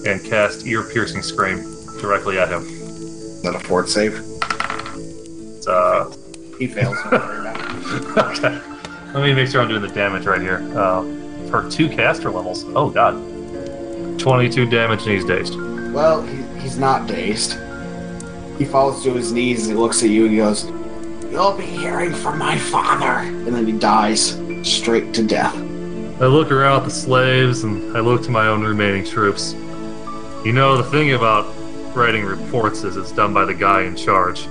[0.05, 1.57] and cast Ear Piercing Scream
[1.99, 2.63] directly at him.
[2.63, 4.13] Is that a fort save?
[4.15, 6.13] It's, uh,
[6.57, 6.97] He fails.
[7.09, 8.43] Don't worry about it.
[8.43, 8.61] okay.
[9.13, 10.57] Let me make sure I'm doing the damage right here.
[10.77, 11.03] Uh,
[11.49, 12.63] for two caster levels.
[12.75, 13.13] Oh, God.
[14.19, 15.55] 22 damage and he's dazed.
[15.93, 17.57] Well, he, he's not dazed.
[18.57, 20.65] He falls to his knees and he looks at you and he goes,
[21.31, 23.19] You'll be hearing from my father.
[23.27, 25.55] And then he dies straight to death.
[25.55, 29.53] I look around at the slaves and I look to my own remaining troops.
[30.43, 31.45] You know, the thing about
[31.95, 34.43] writing reports is it's done by the guy in charge.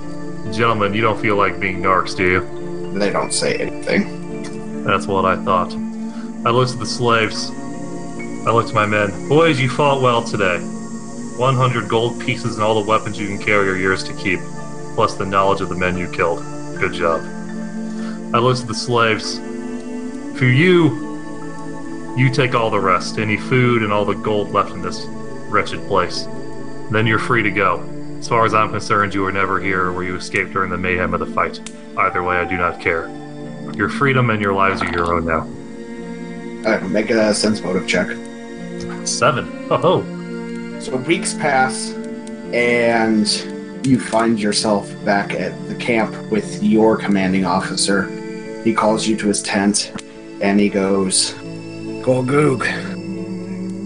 [0.55, 2.99] Gentlemen, you don't feel like being narcs, do you?
[2.99, 4.85] They don't say anything.
[4.85, 5.73] That's what I thought.
[6.47, 7.51] I looked at the slaves.
[8.47, 9.29] I looked at my men.
[9.29, 10.59] Boys, you fought well today.
[11.39, 14.41] 100 gold pieces and all the weapons you can carry are yours to keep,
[14.95, 16.41] plus the knowledge of the men you killed.
[16.79, 17.23] Good job.
[18.35, 19.39] I at the slaves.
[20.39, 24.83] For you, you take all the rest, any food and all the gold left in
[24.83, 25.07] this
[25.49, 26.27] wretched place.
[26.91, 27.81] Then you're free to go.
[28.19, 31.15] As far as I'm concerned, you were never here or you escaped during the mayhem
[31.15, 31.61] of the fight.
[31.97, 33.09] Either way, I do not care.
[33.77, 35.43] Your freedom and your lives are your own now.
[36.69, 38.09] Uh, make a sense motive check.
[39.07, 39.67] Seven.
[39.71, 40.03] Oh,
[40.81, 41.91] So weeks pass,
[42.53, 43.27] and
[43.87, 48.05] you find yourself back at the camp with your commanding officer.
[48.63, 49.93] He calls you to his tent,
[50.41, 51.33] and he goes,
[52.05, 52.63] Gorgug,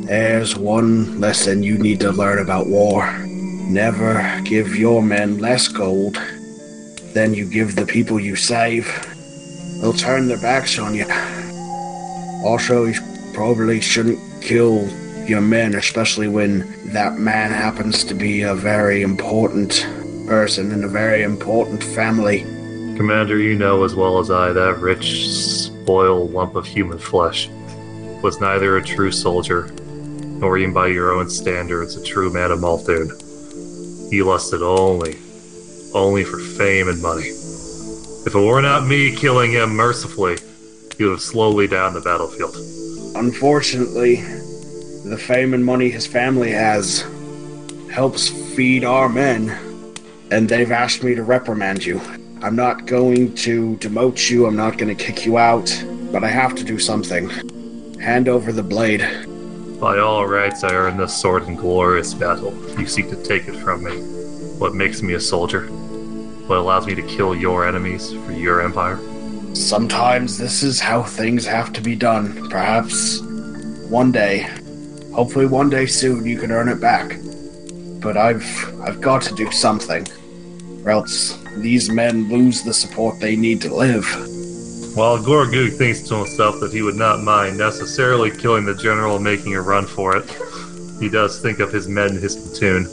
[0.06, 3.10] there's one lesson you need to learn about war.
[3.24, 6.18] Never give your men less gold
[7.14, 8.86] than you give the people you save.
[9.80, 11.06] They'll turn their backs on you.
[12.44, 13.00] Also, you
[13.32, 14.86] probably shouldn't kill
[15.28, 19.86] your men, especially when that man happens to be a very important
[20.26, 22.40] person in a very important family.
[22.96, 27.48] Commander, you know as well as I that rich, spoiled lump of human flesh
[28.22, 29.70] was neither a true soldier,
[30.22, 33.10] nor even by your own standards a true man of Malthun.
[34.10, 35.16] He lusted only,
[35.94, 37.28] only for fame and money.
[38.24, 40.36] If it were not me killing him mercifully,
[40.96, 42.54] he would have slowly down the battlefield.
[43.16, 44.22] Unfortunately,
[45.04, 47.04] the fame and money his family has
[47.90, 49.50] helps feed our men,
[50.30, 52.00] and they've asked me to reprimand you.
[52.40, 55.70] I'm not going to demote you, I'm not going to kick you out,
[56.12, 57.28] but I have to do something.
[57.98, 59.00] Hand over the blade.
[59.80, 62.54] By all rights, I earned this sword in glorious battle.
[62.78, 63.92] You seek to take it from me.
[64.58, 65.66] What makes me a soldier?
[66.46, 68.98] What allows me to kill your enemies for your empire?
[69.54, 72.48] Sometimes this is how things have to be done.
[72.48, 73.20] Perhaps
[73.88, 74.48] one day,
[75.12, 77.18] hopefully one day soon, you can earn it back.
[78.00, 80.06] But I've I've got to do something,
[80.84, 84.04] or else these men lose the support they need to live.
[84.94, 89.24] While Gorgug thinks to himself that he would not mind necessarily killing the general and
[89.24, 90.28] making a run for it,
[91.00, 92.86] he does think of his men in his platoon.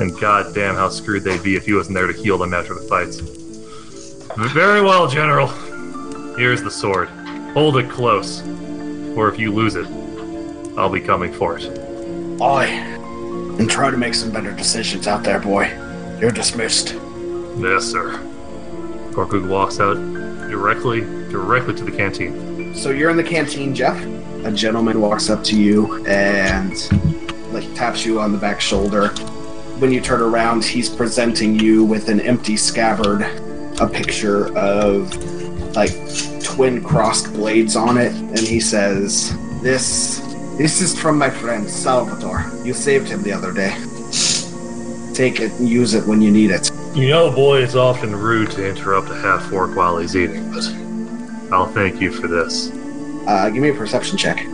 [0.00, 2.80] And goddamn how screwed they'd be if he wasn't there to heal them after the
[2.82, 3.20] fights.
[4.52, 5.48] Very well, General.
[6.36, 7.08] Here's the sword.
[7.54, 8.42] Hold it close,
[9.16, 9.86] or if you lose it,
[10.78, 11.66] I'll be coming for it.
[12.40, 12.66] Aye.
[13.58, 15.66] And try to make some better decisions out there, boy.
[16.20, 16.94] You're dismissed.
[17.58, 18.12] Yes, sir.
[19.10, 19.96] Gorgug walks out
[20.48, 22.76] directly, directly to the canteen.
[22.76, 24.00] So you're in the canteen, Jeff.
[24.44, 26.72] A gentleman walks up to you and
[27.52, 29.08] like taps you on the back shoulder.
[29.80, 33.22] When you turn around, he's presenting you with an empty scabbard,
[33.80, 35.12] a picture of
[35.74, 35.90] like
[36.44, 40.20] twin crossed blades on it, and he says, "This
[40.58, 42.44] this is from my friend Salvatore.
[42.64, 43.70] You saved him the other day.
[45.14, 48.50] Take it and use it when you need it." You know, boy, it's often rude
[48.52, 50.64] to interrupt a half orc while he's eating, but
[51.52, 52.70] I'll thank you for this.
[53.26, 54.44] Uh, give me a perception check.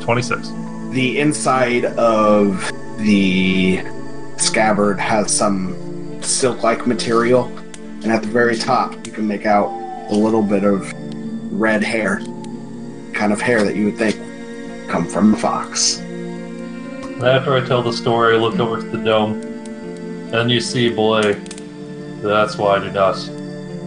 [0.00, 0.50] 26.
[0.92, 3.82] the inside of the
[4.36, 7.46] scabbard has some silk-like material,
[8.02, 9.68] and at the very top, you can make out
[10.10, 10.90] a little bit of
[11.52, 12.20] red hair,
[13.12, 14.16] kind of hair that you would think
[14.88, 16.00] come from a fox.
[17.22, 19.40] After I tell the story, I look over to the dome,
[20.34, 21.34] and you see, boy,
[22.22, 23.16] that's why I do not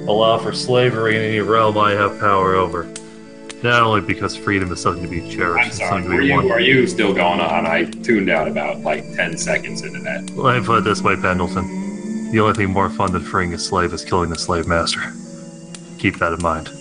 [0.09, 2.91] allow for slavery in any realm I have power over.
[3.61, 5.89] Not only because freedom is something to be cherished, I'm it's sorry.
[5.89, 6.51] something to Were be you, won.
[6.51, 7.65] are you still going on?
[7.67, 10.29] I tuned out about like 10 seconds into that.
[10.31, 12.31] Let me put it this way, Pendleton.
[12.31, 15.01] The only thing more fun than freeing a slave is killing the slave master.
[15.99, 16.69] Keep that in mind.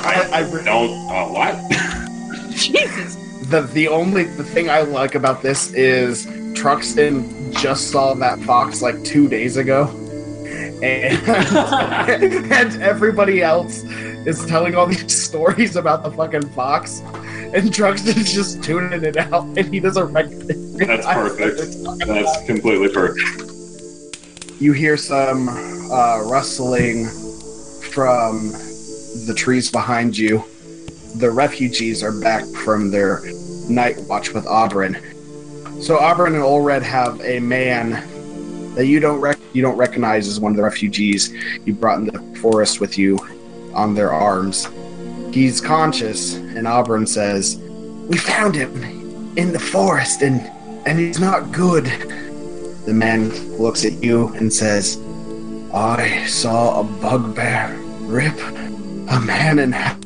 [0.00, 0.90] I, I Don't.
[1.10, 2.08] Uh, what?
[2.58, 3.16] Jesus.
[3.48, 8.82] the the only the thing I like about this is Truxton just saw that fox
[8.82, 9.86] like two days ago,
[10.82, 11.28] and
[12.52, 13.84] and everybody else
[14.26, 17.00] is telling all these stories about the fucking fox,
[17.54, 20.50] and Truxton's just tuning it out, and he doesn't recognize.
[20.50, 20.86] It.
[20.86, 22.06] That's perfect.
[22.06, 23.48] That's completely perfect.
[24.60, 27.06] You hear some uh, rustling
[27.92, 28.50] from
[29.26, 30.44] the trees behind you.
[31.18, 33.22] The refugees are back from their
[33.68, 34.94] night watch with Oberyn.
[35.82, 40.38] So Oberyn and Olred have a man that you don't rec- you don't recognize as
[40.38, 41.32] one of the refugees
[41.64, 43.18] you brought in the forest with you
[43.74, 44.68] on their arms.
[45.32, 47.56] He's conscious, and Oberyn says,
[48.08, 50.40] "We found him in the forest, and
[50.86, 51.86] and he's not good."
[52.86, 54.98] The man looks at you and says,
[55.74, 58.38] I saw a bugbear rip
[59.10, 59.98] a man in half,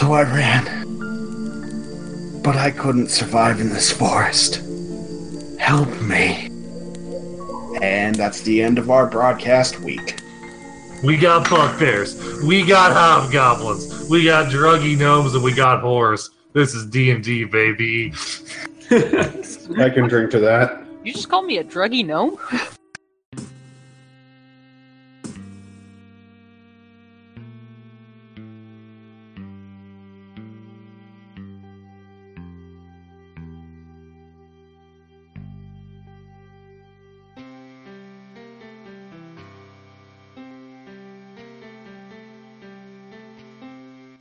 [0.00, 0.64] so I ran.
[2.42, 4.62] But I couldn't survive in this forest.
[5.58, 6.46] Help me.
[7.82, 10.18] And that's the end of our broadcast week.
[11.04, 12.18] We got bugbears.
[12.42, 14.08] We got hobgoblins.
[14.08, 16.30] We got druggy gnomes, and we got whores.
[16.54, 18.14] This is D and D, baby.
[18.90, 20.82] I can drink to that.
[21.04, 22.38] You just call me a druggy gnome?